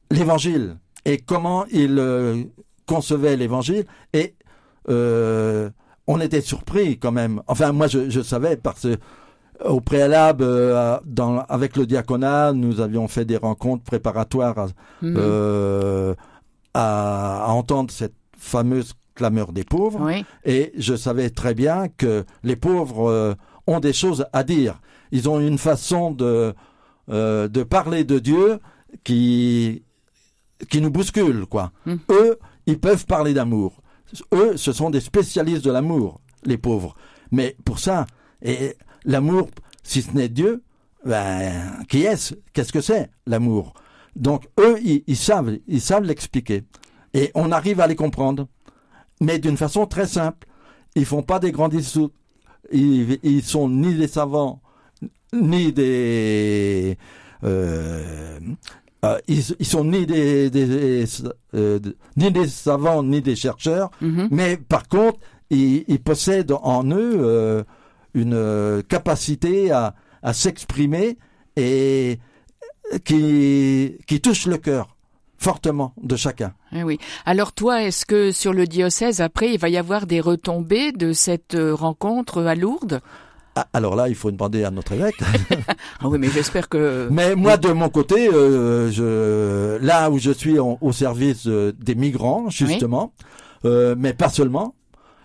l'évangile 0.09 0.77
et 1.05 1.17
comment 1.17 1.65
ils 1.71 1.97
euh, 1.97 2.43
concevaient 2.85 3.37
l'évangile 3.37 3.85
et 4.13 4.35
euh, 4.89 5.69
on 6.07 6.19
était 6.19 6.41
surpris 6.41 6.97
quand 6.97 7.11
même. 7.11 7.41
Enfin, 7.47 7.71
moi, 7.71 7.87
je, 7.87 8.09
je 8.09 8.21
savais 8.21 8.57
parce 8.57 8.81
que 8.81 8.97
au 9.63 9.79
préalable, 9.79 10.43
euh, 10.43 10.97
dans, 11.05 11.39
avec 11.41 11.77
le 11.77 11.85
diaconat, 11.85 12.51
nous 12.53 12.81
avions 12.81 13.07
fait 13.07 13.25
des 13.25 13.37
rencontres 13.37 13.83
préparatoires 13.83 14.57
à, 14.57 14.67
Mhm. 15.03 15.15
euh, 15.17 16.15
à, 16.73 17.45
à 17.45 17.49
entendre 17.51 17.91
cette 17.91 18.15
fameuse 18.37 18.93
clameur 19.13 19.51
des 19.51 19.63
pauvres. 19.63 19.99
oui, 20.01 20.25
Et 20.45 20.71
je 20.77 20.95
savais 20.95 21.29
très 21.29 21.53
bien 21.53 21.87
que 21.89 22.25
les 22.43 22.55
pauvres 22.55 23.09
euh, 23.09 23.33
ont 23.67 23.79
des 23.79 23.93
choses 23.93 24.25
à 24.33 24.43
dire. 24.43 24.79
Ils 25.11 25.29
ont 25.29 25.39
une 25.39 25.57
façon 25.59 26.09
de, 26.11 26.53
euh, 27.09 27.47
de 27.47 27.61
parler 27.63 28.03
de 28.03 28.17
Dieu 28.19 28.59
qui, 29.03 29.83
qui 30.69 30.81
nous 30.81 30.91
bouscule, 30.91 31.45
quoi. 31.47 31.71
Mm. 31.85 31.95
Eux, 32.09 32.39
ils 32.65 32.79
peuvent 32.79 33.05
parler 33.05 33.33
d'amour. 33.33 33.81
Eux, 34.33 34.57
ce 34.57 34.71
sont 34.73 34.89
des 34.89 34.99
spécialistes 34.99 35.63
de 35.65 35.71
l'amour, 35.71 36.21
les 36.43 36.57
pauvres. 36.57 36.95
Mais 37.31 37.55
pour 37.65 37.79
ça, 37.79 38.05
et 38.41 38.75
l'amour, 39.05 39.49
si 39.83 40.01
ce 40.01 40.11
n'est 40.11 40.29
Dieu, 40.29 40.63
ben, 41.05 41.83
qui 41.89 42.03
est-ce? 42.03 42.35
Qu'est-ce 42.53 42.73
que 42.73 42.81
c'est 42.81 43.09
l'amour? 43.25 43.73
Donc 44.15 44.47
eux, 44.59 44.77
ils, 44.83 45.03
ils 45.07 45.17
savent, 45.17 45.57
ils 45.67 45.81
savent 45.81 46.03
l'expliquer, 46.03 46.63
et 47.13 47.31
on 47.33 47.51
arrive 47.51 47.79
à 47.79 47.87
les 47.87 47.95
comprendre. 47.95 48.47
mais 49.21 49.39
d'une 49.39 49.55
façon 49.55 49.85
très 49.85 50.07
simple. 50.07 50.47
Ils 50.95 51.05
font 51.05 51.23
pas 51.23 51.39
des 51.39 51.53
grands 51.53 51.69
discours. 51.69 52.09
Ils, 52.73 53.19
ils 53.23 53.43
sont 53.43 53.69
ni 53.69 53.95
des 53.95 54.07
savants, 54.07 54.61
ni 55.33 55.71
des 55.71 56.97
euh, 57.43 58.39
euh, 59.03 59.17
ils, 59.27 59.43
ils, 59.59 59.65
sont 59.65 59.83
ni 59.85 60.05
des, 60.05 60.49
des 60.49 61.05
euh, 61.55 61.79
ni 62.17 62.31
des 62.31 62.47
savants 62.47 63.03
ni 63.03 63.21
des 63.21 63.35
chercheurs, 63.35 63.89
Mhm. 64.01 64.27
mais 64.31 64.57
par 64.57 64.87
contre, 64.87 65.19
ils, 65.49 65.83
ils 65.87 65.99
possèdent 66.01 66.53
en 66.61 66.83
eux 66.91 67.15
euh, 67.19 67.63
une 68.13 68.33
euh, 68.33 68.81
capacité 68.83 69.71
à, 69.71 69.95
à 70.21 70.33
s'exprimer 70.33 71.17
et 71.55 72.19
qui, 73.05 73.97
qui 74.07 74.21
touche 74.21 74.45
le 74.47 74.57
cœur 74.57 74.95
fortement 75.37 75.93
de 76.01 76.15
chacun. 76.15 76.53
Eh 76.71 76.83
oui. 76.83 76.99
Alors 77.25 77.51
toi, 77.53 77.81
est-ce 77.83 78.05
que 78.05 78.31
sur 78.31 78.53
le 78.53 78.67
diocèse, 78.67 79.21
après, 79.21 79.51
il 79.53 79.59
va 79.59 79.69
y 79.69 79.77
avoir 79.77 80.05
des 80.05 80.19
retombées 80.21 80.91
de 80.91 81.13
cette 81.13 81.55
euh, 81.55 81.73
rencontre 81.73 82.43
à 82.43 82.53
Lourdes? 82.53 83.01
Ah, 83.55 83.67
Alors 83.73 83.95
là, 83.95 84.07
il 84.07 84.15
faut 84.15 84.31
demander 84.31 84.63
à 84.63 84.71
notre 84.71 84.93
évêque. 84.93 85.15
Ah 85.99 86.07
oui, 86.07 86.17
mais 86.19 86.29
j'espère 86.29 86.67
que... 86.69 87.07
Mais 87.11 87.35
moi, 87.35 87.57
de 87.57 87.69
mon 87.71 87.89
côté, 87.89 88.29
euh, 88.33 88.89
je, 88.91 89.77
là 89.85 90.09
où 90.09 90.17
je 90.19 90.31
suis 90.31 90.57
en- 90.59 90.77
au 90.81 90.91
service 90.91 91.43
euh, 91.47 91.71
des 91.79 91.95
migrants, 91.95 92.49
justement, 92.49 93.13
euh, 93.65 93.93
mais 93.97 94.13
pas 94.13 94.29
seulement. 94.29 94.73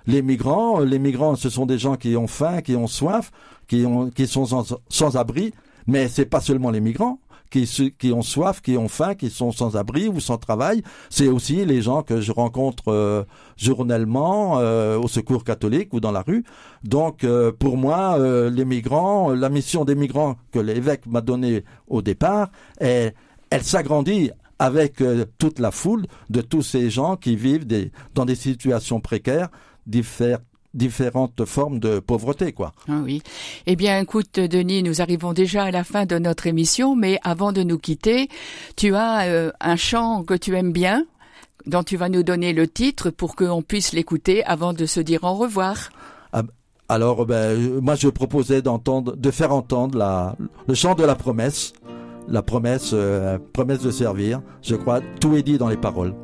Les 0.06 0.22
migrants, 0.22 0.80
les 0.80 0.98
migrants, 0.98 1.34
ce 1.36 1.48
sont 1.50 1.66
des 1.66 1.78
gens 1.78 1.96
qui 1.96 2.16
ont 2.16 2.26
faim, 2.26 2.60
qui 2.62 2.76
ont 2.76 2.86
soif, 2.86 3.30
qui 3.68 3.84
ont, 3.86 4.10
qui 4.10 4.26
sont 4.26 4.44
sans, 4.46 4.76
sans 4.88 5.16
abri. 5.16 5.52
Mais 5.86 6.08
c'est 6.08 6.26
pas 6.26 6.40
seulement 6.40 6.70
les 6.70 6.80
migrants 6.80 7.18
qui, 7.50 7.92
qui 7.98 8.12
ont 8.12 8.22
soif, 8.22 8.60
qui 8.60 8.76
ont 8.76 8.88
faim, 8.88 9.14
qui 9.14 9.30
sont 9.30 9.52
sans 9.52 9.76
abri 9.76 10.08
ou 10.08 10.20
sans 10.20 10.38
travail. 10.38 10.82
C'est 11.10 11.28
aussi 11.28 11.64
les 11.64 11.82
gens 11.82 12.02
que 12.02 12.20
je 12.20 12.32
rencontre 12.32 12.88
euh, 12.88 13.24
journellement 13.56 14.58
euh, 14.58 14.98
au 14.98 15.08
Secours 15.08 15.44
catholique 15.44 15.92
ou 15.92 16.00
dans 16.00 16.12
la 16.12 16.22
rue. 16.22 16.44
Donc, 16.84 17.24
euh, 17.24 17.52
pour 17.52 17.76
moi, 17.76 18.16
euh, 18.18 18.50
les 18.50 18.64
migrants, 18.64 19.30
la 19.32 19.48
mission 19.48 19.84
des 19.84 19.94
migrants 19.94 20.36
que 20.52 20.58
l'évêque 20.58 21.06
m'a 21.06 21.20
donnée 21.20 21.64
au 21.88 22.02
départ, 22.02 22.50
est- 22.80 23.14
elle 23.50 23.62
s'agrandit 23.62 24.30
avec 24.58 25.00
euh, 25.00 25.24
toute 25.38 25.58
la 25.58 25.70
foule 25.70 26.06
de 26.30 26.40
tous 26.40 26.62
ces 26.62 26.88
gens 26.90 27.16
qui 27.16 27.36
vivent 27.36 27.66
des, 27.66 27.92
dans 28.14 28.24
des 28.24 28.34
situations 28.34 29.00
précaires, 29.00 29.48
diffère- 29.86 30.40
différentes 30.76 31.44
formes 31.44 31.78
de 31.78 31.98
pauvreté, 31.98 32.52
quoi. 32.52 32.72
Ah 32.88 33.00
oui. 33.02 33.22
Eh 33.66 33.76
bien, 33.76 33.98
écoute, 34.00 34.38
Denis, 34.38 34.82
nous 34.82 35.00
arrivons 35.00 35.32
déjà 35.32 35.64
à 35.64 35.70
la 35.70 35.84
fin 35.84 36.06
de 36.06 36.18
notre 36.18 36.46
émission, 36.46 36.94
mais 36.94 37.18
avant 37.24 37.52
de 37.52 37.62
nous 37.62 37.78
quitter, 37.78 38.28
tu 38.76 38.94
as 38.94 39.26
euh, 39.26 39.50
un 39.60 39.76
chant 39.76 40.22
que 40.22 40.34
tu 40.34 40.54
aimes 40.56 40.72
bien, 40.72 41.04
dont 41.66 41.82
tu 41.82 41.96
vas 41.96 42.08
nous 42.08 42.22
donner 42.22 42.52
le 42.52 42.68
titre 42.68 43.10
pour 43.10 43.34
qu'on 43.34 43.62
puisse 43.62 43.92
l'écouter 43.92 44.44
avant 44.44 44.72
de 44.72 44.86
se 44.86 45.00
dire 45.00 45.24
au 45.24 45.34
revoir. 45.34 45.90
Alors, 46.88 47.26
ben, 47.26 47.80
moi, 47.80 47.96
je 47.96 48.08
proposais 48.08 48.62
d'entendre, 48.62 49.16
de 49.16 49.30
faire 49.32 49.52
entendre 49.52 49.98
la, 49.98 50.36
le 50.68 50.74
chant 50.74 50.94
de 50.94 51.04
la 51.04 51.16
promesse, 51.16 51.72
la 52.28 52.42
promesse, 52.42 52.90
euh, 52.92 53.38
promesse 53.52 53.80
de 53.80 53.90
servir. 53.90 54.40
Je 54.62 54.76
crois, 54.76 55.00
tout 55.20 55.34
est 55.34 55.42
dit 55.42 55.58
dans 55.58 55.68
les 55.68 55.76
paroles. 55.76 56.14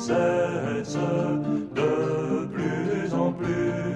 Cesse 0.00 0.96
de 1.74 2.46
plus 2.54 3.14
en 3.14 3.32
plus. 3.32 3.94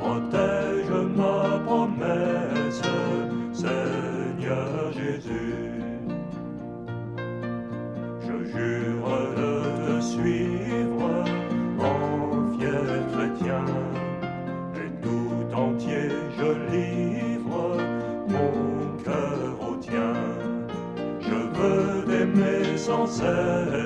Protège 0.00 0.94
ma 1.16 1.58
promesse, 1.66 2.82
Seigneur 3.52 4.92
Jésus. 4.92 5.72
Je 8.26 8.36
jure 8.52 9.10
de 9.40 9.52
te 9.86 10.00
suivre 10.00 11.10
en 11.80 12.58
fier 12.58 12.86
chrétien 13.12 13.64
et 14.76 14.90
tout 15.02 15.56
entier 15.56 16.08
je 16.38 16.50
livre 16.76 17.76
mon 18.28 19.02
cœur 19.02 19.68
au 19.68 19.74
tien. 19.76 20.14
Je 21.20 21.38
veux 21.56 22.04
t'aimer 22.06 22.76
sans 22.76 23.06
cesse 23.06 23.85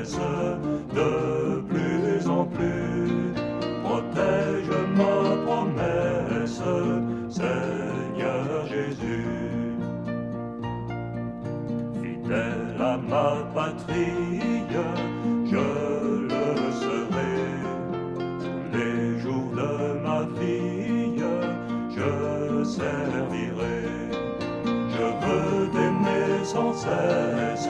Je 24.92 25.02
veux 25.02 25.70
t'aimer 25.72 26.44
sans 26.44 26.72
cesse, 26.74 27.68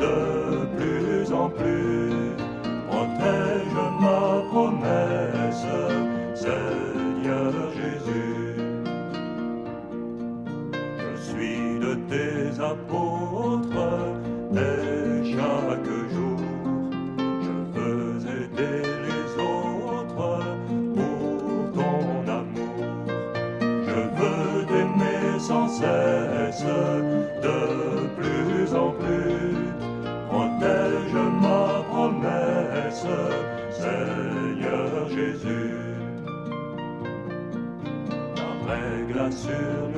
de 0.00 0.66
plus 0.76 1.32
en 1.32 1.48
plus. 1.50 2.03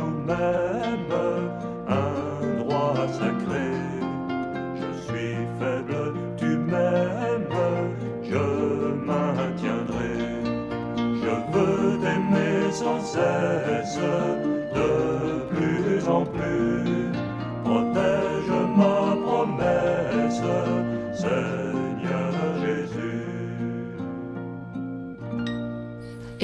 Nous-mêmes 0.07 1.51
un 1.89 2.59
droit 2.59 3.07
sacré. 3.09 3.71
Je 4.81 4.89
suis 5.07 5.37
faible, 5.59 6.15
tu 6.37 6.47
m'aimes, 6.57 7.49
je 8.23 8.47
maintiendrai. 9.05 10.17
Je 10.97 11.35
veux 11.53 11.99
t'aimer 12.01 12.73
sans 12.73 13.01
cesse, 13.01 13.99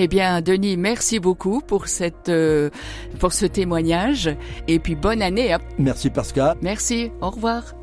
Eh 0.05 0.09
bien, 0.09 0.41
Denis, 0.41 0.77
merci 0.77 1.21
beaucoup 1.21 1.61
pour 1.61 1.87
cette, 1.87 2.29
euh, 2.29 2.71
pour 3.21 3.33
ce 3.33 3.47
témoignage. 3.47 4.29
Et 4.67 4.81
puis, 4.81 4.97
bonne 4.97 5.23
année. 5.23 5.53
hein. 5.53 5.61
Merci 5.79 6.11
Pascal. 6.11 6.57
Merci. 6.61 7.13
Au 7.21 7.31
revoir. 7.31 7.75